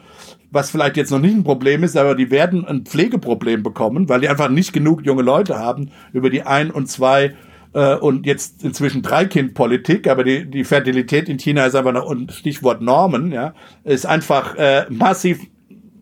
[0.50, 4.20] was vielleicht jetzt noch nicht ein Problem ist, aber die werden ein Pflegeproblem bekommen, weil
[4.20, 7.34] die einfach nicht genug junge Leute haben über die ein und zwei
[7.78, 12.32] äh, und jetzt inzwischen Dreikindpolitik, aber die, die Fertilität in China ist aber noch, und
[12.32, 13.54] Stichwort Normen, ja,
[13.84, 15.38] ist einfach äh, massiv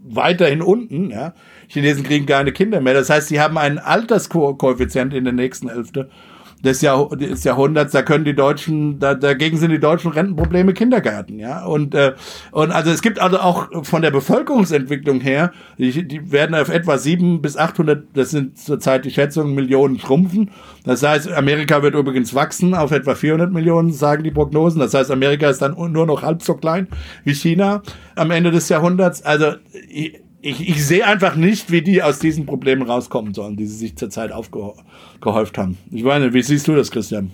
[0.02, 1.34] weiterhin unten, ja.
[1.68, 2.94] Chinesen kriegen keine Kinder mehr.
[2.94, 6.08] Das heißt, sie haben einen Alterskoeffizient in der nächsten Hälfte
[6.64, 11.38] des, Jahr, des Jahrhunderts, da können die Deutschen, da, dagegen sind die deutschen Rentenprobleme Kindergärten,
[11.38, 11.64] ja.
[11.64, 12.14] Und, äh,
[12.52, 16.98] und also es gibt also auch von der Bevölkerungsentwicklung her, die, die werden auf etwa
[16.98, 20.50] sieben bis achthundert, das sind zurzeit die Schätzungen, Millionen schrumpfen.
[20.84, 24.80] Das heißt, Amerika wird übrigens wachsen auf etwa 400 Millionen, sagen die Prognosen.
[24.80, 26.88] Das heißt, Amerika ist dann nur noch halb so klein
[27.24, 27.82] wie China
[28.14, 29.22] am Ende des Jahrhunderts.
[29.22, 29.54] Also,
[30.46, 33.96] ich, ich sehe einfach nicht, wie die aus diesen Problemen rauskommen sollen, die sie sich
[33.96, 35.76] zurzeit aufgehäuft haben.
[35.90, 37.32] Ich meine, wie siehst du das, Christian?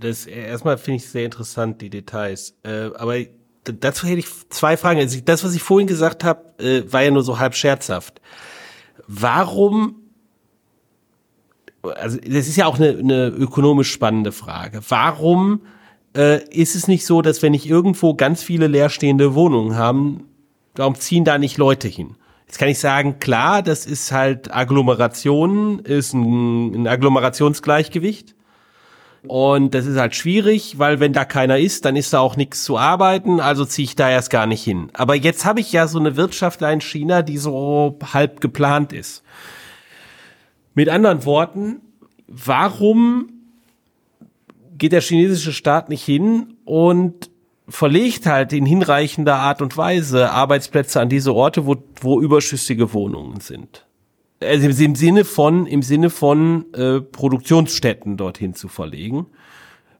[0.00, 2.56] Das erstmal finde ich sehr interessant, die Details.
[2.62, 3.16] Äh, aber
[3.64, 5.00] dazu hätte ich zwei Fragen.
[5.00, 8.20] Also das, was ich vorhin gesagt habe, äh, war ja nur so halb scherzhaft.
[9.06, 9.96] Warum
[11.82, 14.80] also das ist ja auch eine, eine ökonomisch spannende Frage.
[14.88, 15.62] Warum
[16.16, 20.28] äh, ist es nicht so, dass wenn ich irgendwo ganz viele leerstehende Wohnungen haben,
[20.76, 22.16] warum ziehen da nicht Leute hin?
[22.46, 28.34] Jetzt kann ich sagen, klar, das ist halt Agglomeration, ist ein, ein Agglomerationsgleichgewicht.
[29.26, 32.64] Und das ist halt schwierig, weil wenn da keiner ist, dann ist da auch nichts
[32.64, 34.90] zu arbeiten, also ziehe ich da erst gar nicht hin.
[34.94, 39.22] Aber jetzt habe ich ja so eine Wirtschaft in China, die so halb geplant ist.
[40.74, 41.80] Mit anderen Worten,
[42.26, 43.28] warum
[44.76, 47.30] geht der chinesische Staat nicht hin und
[47.68, 53.40] verlegt halt in hinreichender Art und Weise Arbeitsplätze an diese Orte, wo, wo überschüssige Wohnungen
[53.40, 53.86] sind.
[54.40, 59.26] Also im Sinne von, im Sinne von äh, Produktionsstätten dorthin zu verlegen.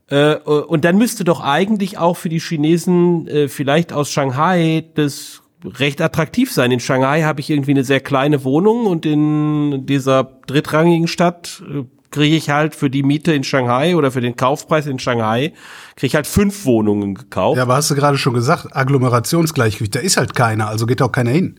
[0.08, 5.42] Äh, und dann müsste doch eigentlich auch für die Chinesen äh, vielleicht aus Shanghai das
[5.64, 6.72] recht attraktiv sein.
[6.72, 11.84] In Shanghai habe ich irgendwie eine sehr kleine Wohnung und in dieser drittrangigen Stadt äh,
[12.12, 15.52] kriege ich halt für die Miete in Shanghai oder für den Kaufpreis in Shanghai,
[15.96, 17.56] kriege ich halt fünf Wohnungen gekauft.
[17.56, 21.10] Ja, aber hast du gerade schon gesagt, Agglomerationsgleichgewicht, da ist halt keiner, also geht auch
[21.10, 21.58] keiner hin.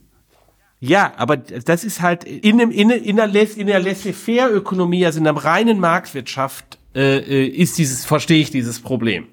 [0.79, 5.23] Ja, aber das ist halt in, dem, in, in der, in der Laissez-faire-Ökonomie, also in
[5.23, 9.27] der reinen Marktwirtschaft, äh, äh ist dieses, verstehe ich dieses Problem.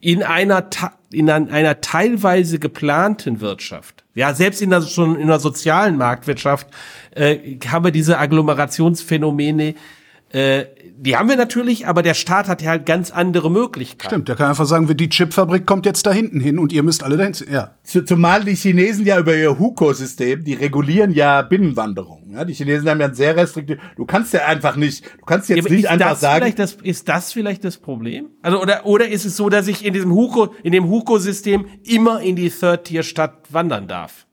[0.00, 0.68] In einer,
[1.12, 6.68] in einer teilweise geplanten Wirtschaft, ja, selbst in der, schon in der sozialen Marktwirtschaft,
[7.14, 9.74] äh, haben wir diese Agglomerationsphänomene,
[10.30, 10.64] äh,
[10.98, 14.08] die haben wir natürlich, aber der Staat hat ja halt ganz andere Möglichkeiten.
[14.08, 17.04] Stimmt, der kann einfach sagen, die Chipfabrik kommt jetzt da hinten hin und ihr müsst
[17.04, 17.34] alle dahin.
[17.50, 17.74] Ja.
[17.84, 22.30] Zumal die Chinesen ja über ihr Huko-System, die regulieren ja Binnenwanderung.
[22.32, 23.78] Ja, die Chinesen haben ja ein sehr restriktiv.
[23.96, 26.52] Du kannst ja einfach nicht, du kannst jetzt ja, nicht einfach sagen.
[26.56, 28.30] Das, ist das vielleicht das Problem?
[28.42, 32.20] Also oder oder ist es so, dass ich in diesem Huko, in dem Huko-System immer
[32.20, 34.25] in die Third-Tier-Stadt wandern darf?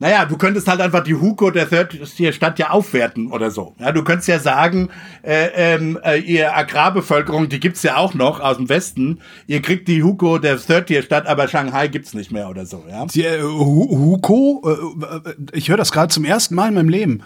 [0.00, 3.74] Naja, du könntest halt einfach die Huko der Third-Tier-Stadt ja aufwerten oder so.
[3.80, 4.90] Ja, du könntest ja sagen,
[5.22, 9.88] äh, ähm, äh, ihr Agrarbevölkerung, die gibt's ja auch noch aus dem Westen, ihr kriegt
[9.88, 12.84] die Huko der Third-Tier-Stadt, aber Shanghai gibt's nicht mehr oder so.
[12.88, 13.06] Ja?
[13.06, 14.62] Die, äh, Huko?
[14.64, 17.22] Äh, äh, ich höre das gerade zum ersten Mal in meinem Leben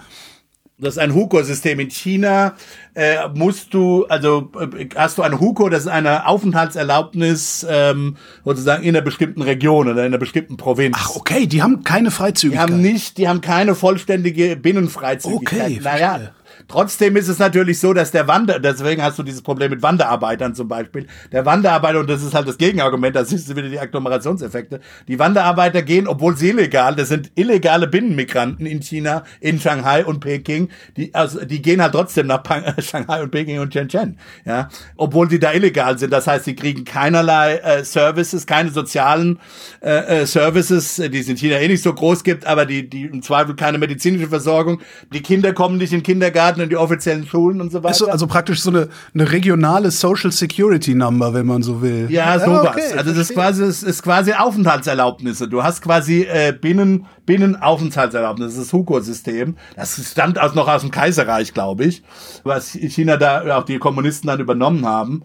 [0.83, 1.81] das ist ein Huko-System.
[1.81, 2.55] In China
[2.95, 8.83] äh, musst du, also äh, hast du ein Huko, das ist eine Aufenthaltserlaubnis ähm, sozusagen
[8.83, 10.97] in einer bestimmten Region oder in einer bestimmten Provinz.
[10.99, 12.69] Ach, okay, die haben keine Freizügigkeit.
[12.69, 15.61] Die haben nicht, die haben keine vollständige Binnenfreizügigkeit.
[15.61, 16.33] Okay, naja,
[16.69, 20.55] Trotzdem ist es natürlich so, dass der Wander, deswegen hast du dieses Problem mit Wanderarbeitern
[20.55, 21.07] zum Beispiel.
[21.31, 24.81] Der Wanderarbeiter, und das ist halt das Gegenargument, das ist wieder die Agglomerationseffekte.
[25.09, 30.21] Die Wanderarbeiter gehen, obwohl sie illegal, das sind illegale Binnenmigranten in China, in Shanghai und
[30.21, 32.43] Peking, die, also, die gehen halt trotzdem nach
[32.79, 34.69] Shanghai und Peking und Shenzhen, ja.
[34.97, 36.13] Obwohl die da illegal sind.
[36.13, 39.39] Das heißt, sie kriegen keinerlei äh, Services, keine sozialen
[39.81, 43.05] äh, äh, Services, die es in China eh nicht so groß gibt, aber die, die
[43.05, 44.81] im Zweifel keine medizinische Versorgung.
[45.13, 47.89] Die Kinder kommen nicht in Kindergarten Kindergarten und die offiziellen Schulen und so weiter.
[47.89, 52.07] Also, also praktisch so eine, eine regionale Social Security Number, wenn man so will.
[52.11, 52.69] Ja, sowas.
[52.69, 55.49] okay, also das ist quasi, es ist quasi Aufenthaltserlaubnisse.
[55.49, 59.57] Du hast quasi äh, Binnen, Binnenaufenthaltserlaubnisse, das Hugo-System.
[59.77, 62.03] Das stammt aus, noch aus dem Kaiserreich, glaube ich,
[62.45, 65.23] was China da auch die Kommunisten dann übernommen haben.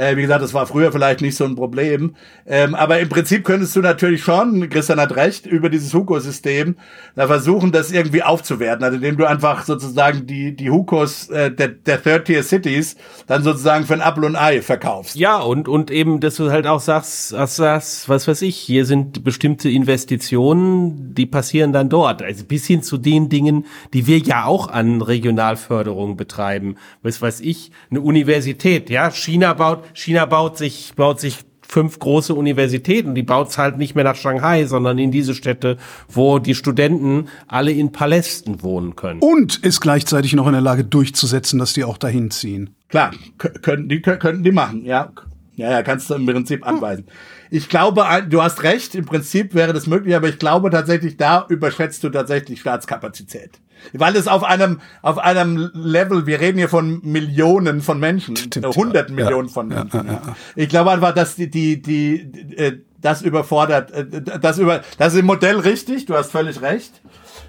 [0.00, 2.14] Äh, wie gesagt, das war früher vielleicht nicht so ein Problem.
[2.46, 6.76] Ähm, aber im Prinzip könntest du natürlich schon, Christian hat recht, über dieses Hugo-System
[7.16, 8.82] da versuchen, das irgendwie aufzuwerten.
[8.82, 12.96] Also indem du einfach sozusagen die, die Hukos äh, der, der Third-Tier Cities
[13.26, 15.16] dann sozusagen für ein Apfel und Ei verkaufst.
[15.16, 18.86] Ja, und, und eben, dass du halt auch sagst, sagst, sagst, was weiß ich, hier
[18.86, 22.22] sind bestimmte Investitionen, die passieren dann dort.
[22.22, 26.76] Also bis hin zu den Dingen, die wir ja auch an Regionalförderung betreiben.
[27.02, 29.10] Was weiß ich, eine Universität, ja.
[29.10, 33.14] China baut, China baut sich, baut sich fünf große Universitäten.
[33.14, 35.76] Die baut's halt nicht mehr nach Shanghai, sondern in diese Städte,
[36.08, 39.20] wo die Studenten alle in Palästen wohnen können.
[39.20, 42.74] Und ist gleichzeitig noch in der Lage durchzusetzen, dass die auch dahin ziehen.
[42.88, 45.12] Klar, kö- könnten die, kö- könnten die machen, ja.
[45.54, 47.04] Ja, ja, kannst du im Prinzip anweisen.
[47.50, 51.44] Ich glaube, du hast recht, im Prinzip wäre das möglich, aber ich glaube tatsächlich, da
[51.48, 53.60] überschätzt du tatsächlich Staatskapazität.
[53.92, 59.16] Weil es auf einem, auf einem Level, wir reden hier von Millionen von Menschen, hunderten
[59.16, 59.24] ja.
[59.24, 60.08] Millionen von Menschen.
[60.56, 65.20] Ich glaube einfach, dass die, die, die, äh, das überfordert, äh, das über, das ist
[65.20, 67.00] im Modell richtig, du hast völlig recht.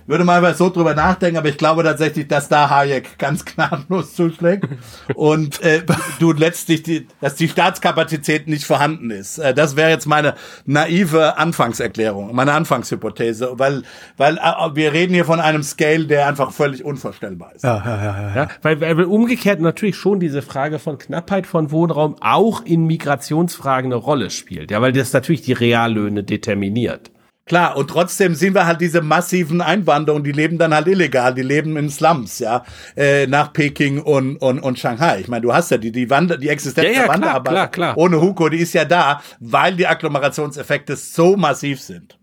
[0.07, 4.15] Würde mal einfach so drüber nachdenken, aber ich glaube tatsächlich, dass da Hayek ganz gnadenlos
[4.15, 4.67] zuschlägt
[5.15, 5.83] und äh,
[6.19, 9.37] du letztlich, die, dass die Staatskapazität nicht vorhanden ist.
[9.37, 13.83] Äh, das wäre jetzt meine naive Anfangserklärung, meine Anfangshypothese, weil,
[14.17, 17.63] weil äh, wir reden hier von einem Scale, der einfach völlig unvorstellbar ist.
[17.63, 18.35] Ja, ja, ja, ja.
[18.35, 23.91] Ja, weil, weil umgekehrt natürlich schon diese Frage von Knappheit von Wohnraum auch in Migrationsfragen
[23.91, 24.71] eine Rolle spielt.
[24.71, 27.11] Ja, weil das natürlich die Reallöhne determiniert.
[27.51, 31.41] Klar, und trotzdem sehen wir halt diese massiven Einwanderungen, die leben dann halt illegal, die
[31.41, 32.63] leben in Slums, ja,
[32.95, 35.19] äh, nach Peking und, und, und Shanghai.
[35.19, 37.67] Ich meine, du hast ja die, die Wander, die Existenz Ja, ja, der klar, Wanderarbeiter
[37.67, 37.97] klar, klar.
[37.97, 42.17] ohne Huko, die ist ja da, weil die Agglomerationseffekte so massiv sind.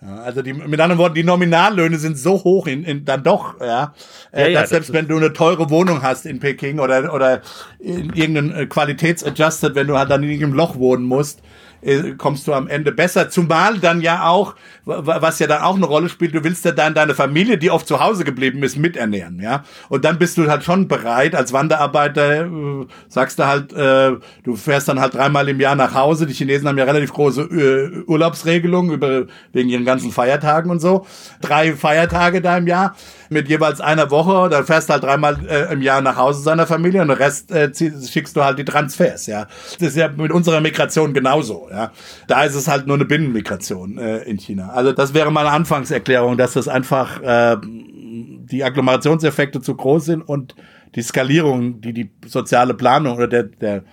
[0.00, 3.60] Ja, also die, mit anderen Worten, die Nominallöhne sind so hoch in, in dann doch,
[3.60, 3.92] ja,
[4.30, 7.42] äh, dass das selbst wenn du eine teure Wohnung hast in Peking oder oder
[7.78, 11.42] in irgendeinem äh, Qualitätsadjusted, wenn du halt dann in irgendeinem Loch wohnen musst,
[11.82, 13.28] äh, kommst du am Ende besser.
[13.28, 14.54] Zumal dann ja auch,
[14.84, 17.58] wa- wa- was ja dann auch eine Rolle spielt, du willst ja dann deine Familie,
[17.58, 19.64] die oft zu Hause geblieben ist, miternähren, ja.
[19.88, 24.12] Und dann bist du halt schon bereit, als Wanderarbeiter, äh, sagst du halt, äh,
[24.44, 26.26] du fährst dann halt dreimal im Jahr nach Hause.
[26.26, 31.06] Die Chinesen haben ja relativ große äh, Urlaubsregelungen über, wegen ihren ganzen Feiertagen und so.
[31.40, 32.94] Drei Feiertage da im Jahr
[33.28, 34.48] mit jeweils einer Woche.
[34.50, 37.70] Da fährst halt dreimal äh, im Jahr nach Hause seiner Familie und den Rest äh,
[37.74, 39.46] schickst du halt die Transfers, ja.
[39.78, 41.92] Das ist ja mit unserer Migration genauso, ja.
[42.28, 44.70] Da ist es halt nur eine Binnenmigration äh, in China.
[44.70, 50.54] Also das wäre meine Anfangserklärung, dass das einfach äh, die Agglomerationseffekte zu groß sind und
[50.94, 53.84] die Skalierung, die die soziale Planung oder der, der,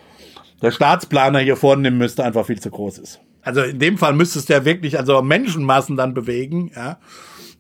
[0.62, 3.22] der Staatsplaner hier vornehmen müsste, einfach viel zu groß ist.
[3.42, 7.00] Also in dem Fall müsstest du ja wirklich also Menschenmassen dann bewegen, ja.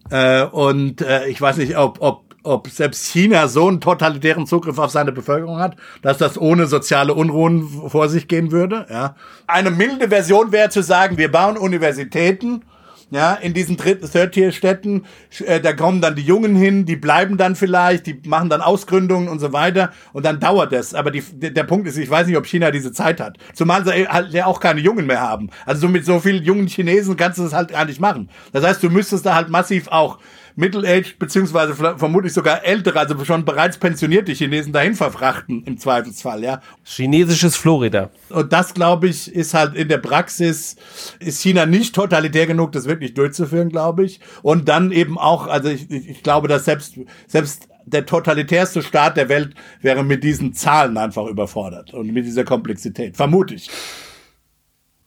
[0.09, 4.77] Äh, und äh, ich weiß nicht, ob, ob, ob selbst China so einen totalitären Zugriff
[4.77, 8.85] auf seine Bevölkerung hat, dass das ohne soziale Unruhen vor sich gehen würde.
[8.89, 9.15] Ja.
[9.47, 12.63] Eine milde Version wäre zu sagen, wir bauen Universitäten,
[13.11, 15.05] ja, in diesen Third-Tier-Städten,
[15.45, 19.29] äh, da kommen dann die Jungen hin, die bleiben dann vielleicht, die machen dann Ausgründungen
[19.29, 20.93] und so weiter und dann dauert das.
[20.93, 23.37] Aber die, der, Punkt ist, ich weiß nicht, ob China diese Zeit hat.
[23.53, 25.49] Zumal sie halt ja auch keine Jungen mehr haben.
[25.65, 28.29] Also so mit so vielen jungen Chinesen kannst du das halt gar nicht machen.
[28.51, 30.19] Das heißt, du müsstest da halt massiv auch
[30.59, 36.61] Middle-aged, beziehungsweise vermutlich sogar ältere, also schon bereits pensionierte Chinesen dahin verfrachten, im Zweifelsfall, ja.
[36.83, 38.09] Chinesisches Florida.
[38.29, 40.75] Und das, glaube ich, ist halt in der Praxis,
[41.19, 44.19] ist China nicht totalitär genug, das wirklich durchzuführen, glaube ich.
[44.41, 49.15] Und dann eben auch, also ich, ich ich glaube, dass selbst, selbst der totalitärste Staat
[49.15, 53.15] der Welt wäre mit diesen Zahlen einfach überfordert und mit dieser Komplexität.
[53.15, 53.69] Vermute ich.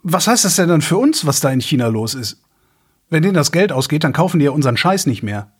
[0.03, 2.41] Was heißt das denn dann für uns, was da in China los ist?
[3.13, 5.53] Wenn denen das Geld ausgeht, dann kaufen die ja unseren Scheiß nicht mehr.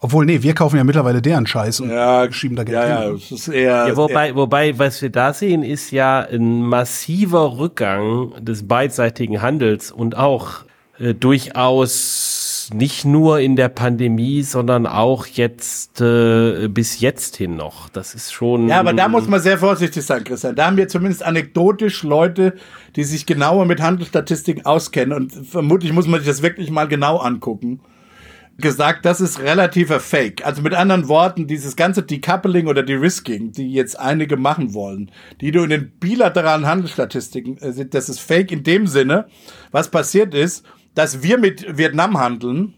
[0.00, 1.90] Obwohl, nee, wir kaufen ja mittlerweile deren Scheiß und
[2.32, 3.08] schieben da Geld ja, hin.
[3.08, 3.88] ja, es ist eher.
[3.88, 9.90] Ja, wobei, wobei, was wir da sehen, ist ja ein massiver Rückgang des beidseitigen Handels
[9.90, 10.60] und auch
[11.00, 12.31] äh, durchaus
[12.70, 17.88] nicht nur in der Pandemie, sondern auch jetzt äh, bis jetzt hin noch.
[17.88, 18.68] Das ist schon.
[18.68, 20.54] Ja, aber da muss man sehr vorsichtig sein, Christian.
[20.54, 22.54] Da haben wir zumindest anekdotisch Leute,
[22.96, 27.18] die sich genauer mit Handelsstatistiken auskennen und vermutlich muss man sich das wirklich mal genau
[27.18, 27.80] angucken.
[28.58, 30.44] Gesagt, das ist relativer Fake.
[30.44, 35.10] Also mit anderen Worten, dieses ganze Decoupling oder De-Risking, die jetzt einige machen wollen,
[35.40, 39.26] die du in den bilateralen Handelsstatistiken äh, das ist Fake in dem Sinne,
[39.70, 42.74] was passiert ist, dass wir mit Vietnam handeln,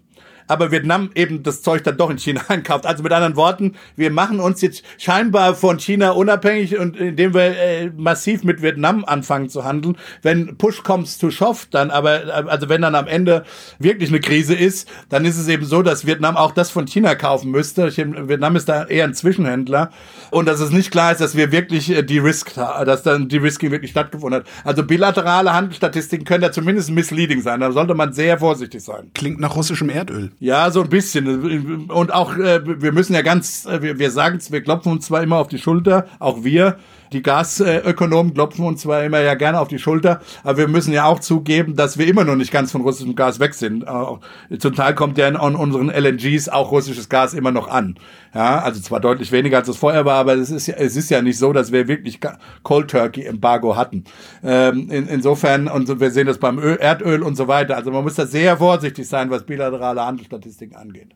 [0.47, 2.87] aber Vietnam eben das Zeug dann doch in China einkauft.
[2.87, 7.57] Also mit anderen Worten, wir machen uns jetzt scheinbar von China unabhängig und indem wir
[7.57, 9.97] äh, massiv mit Vietnam anfangen zu handeln.
[10.23, 13.45] Wenn Push comes to shove, dann aber, also wenn dann am Ende
[13.79, 17.15] wirklich eine Krise ist, dann ist es eben so, dass Vietnam auch das von China
[17.15, 17.95] kaufen müsste.
[17.97, 19.91] Vietnam ist da eher ein Zwischenhändler
[20.31, 23.39] und dass es nicht klar ist, dass wir wirklich äh, die Risk, dass dann die
[23.39, 24.49] Risking wirklich stattgefunden hat.
[24.65, 27.61] Also bilaterale Handelsstatistiken können da zumindest misleading sein.
[27.61, 29.11] Da sollte man sehr vorsichtig sein.
[29.15, 30.33] Klingt nach russischem Erdöl.
[30.41, 31.91] Ja, so ein bisschen.
[31.91, 35.07] Und auch, äh, wir müssen ja ganz, äh, wir, wir sagen es, wir klopfen uns
[35.07, 36.79] zwar immer auf die Schulter, auch wir,
[37.13, 41.05] die Gasökonomen klopfen uns zwar immer ja gerne auf die Schulter, aber wir müssen ja
[41.05, 43.85] auch zugeben, dass wir immer noch nicht ganz von russischem Gas weg sind.
[43.85, 47.97] Äh, zum Teil kommt ja in unseren LNGs auch russisches Gas immer noch an.
[48.35, 51.09] Ja, also zwar deutlich weniger als es vorher war, aber es ist ja, es ist
[51.09, 52.19] ja nicht so, dass wir wirklich
[52.65, 54.05] Cold Turkey Embargo hatten.
[54.43, 57.77] Ähm, in, insofern, und wir sehen das beim Öl, Erdöl und so weiter.
[57.77, 61.15] Also man muss da sehr vorsichtig sein, was bilaterale Handelsstatistiken angeht.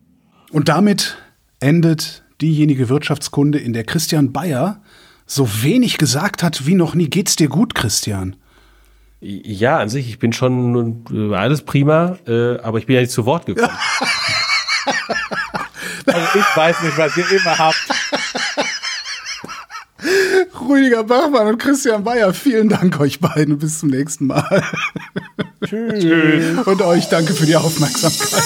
[0.52, 1.18] Und damit
[1.58, 4.80] endet diejenige Wirtschaftskunde, in der Christian Bayer
[5.26, 7.10] so wenig gesagt hat wie noch nie.
[7.10, 8.36] Geht's dir gut, Christian?
[9.20, 13.10] Ja, an sich, ich bin schon äh, alles prima, äh, aber ich bin ja nicht
[13.10, 13.72] zu Wort gekommen.
[16.08, 17.88] also ich weiß nicht, was ihr immer habt.
[20.68, 23.58] Rüdiger Bachmann und Christian Bayer, vielen Dank euch beiden.
[23.58, 24.62] Bis zum nächsten Mal.
[25.64, 26.66] Tschüss.
[26.66, 28.42] Und euch danke für die Aufmerksamkeit.